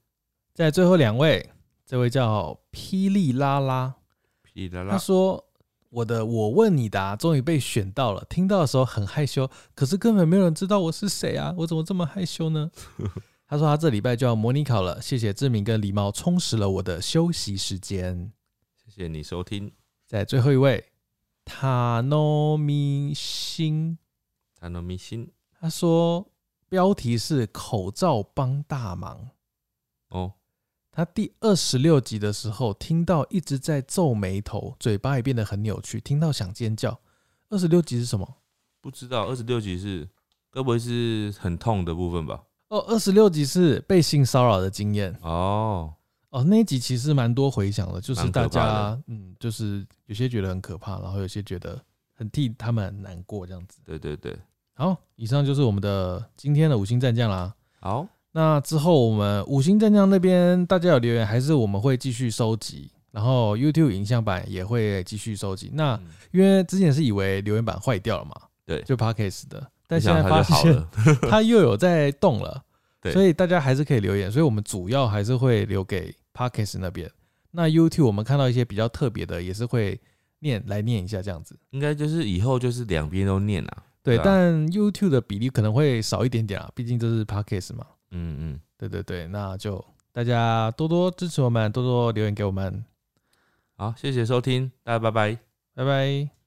[0.54, 1.50] 在最后两位，
[1.92, 3.96] 这位叫霹雳拉拉，
[4.42, 5.44] 他皮拉拉，说
[5.90, 12.70] 我的我问你答终于被选到了，听到的时候很害羞，可是根本没有人知道我是谁啊，我怎么这么害羞呢？
[13.46, 18.32] 他说他这礼拜就要模拟考了，谢谢志明跟狸猫充实了我的休息时间。
[18.74, 19.70] 谢谢你收听
[20.06, 20.82] 在最后一位，
[21.44, 23.98] 塔诺米星，
[24.58, 26.26] 塔诺米星他说
[26.70, 29.28] 标题是口罩帮大忙。
[30.08, 30.32] 哦，
[30.92, 37.00] 他第二十六集的时候，听到一直在皱眉头，嘴巴也变得很扭曲，听到想尖叫。
[37.48, 38.36] 二十六集是什么？
[38.82, 40.06] 不知道二十六集是
[40.50, 42.42] 该不会是很痛的部分吧？
[42.68, 45.16] 哦，二十六集是被性骚扰的经验。
[45.22, 45.94] 哦，
[46.28, 51.82] 哦，那一集其实蛮多回响的，就是大家嗯，就是有些觉得很可怕，然后有些觉得
[52.14, 53.80] 很替他们很难过这样子。
[53.84, 54.38] 对对对，
[54.74, 57.54] 好，以上就是我们的今天的五星战将啦。
[57.80, 65.70] 好，那之后我们五星战将那边大家有留言，还是我们会继续收集，然后 YouTube 影像版也会继续收集。
[65.74, 66.02] 那嗯
[66.32, 68.32] 因为之前是以为留言板坏掉了嘛，
[68.64, 70.82] 对就 Podcast 的，但没现在发现。
[71.28, 72.62] 它又有在动了，
[73.02, 74.32] 对所以大家还是可以留言。
[74.32, 77.10] 所以我们主要还是会留给 Podcast 那边。
[77.50, 80.00] 那 YouTube 我们看到一些比较特别的，也是会
[80.38, 81.54] 念来念一下这样子。
[81.68, 83.82] 应该就是以后就是两边都念啊。
[84.02, 87.84] 对，但 YouTube 的比例可能会少一点点啊，毕竟这是 Podcast 嘛。
[88.12, 92.84] 嗯嗯，对对对，那就大家多多支持我们，多多留言给我们，
[93.76, 95.38] 好，谢谢收听，大家拜拜。
[95.74, 96.41] 拜拜。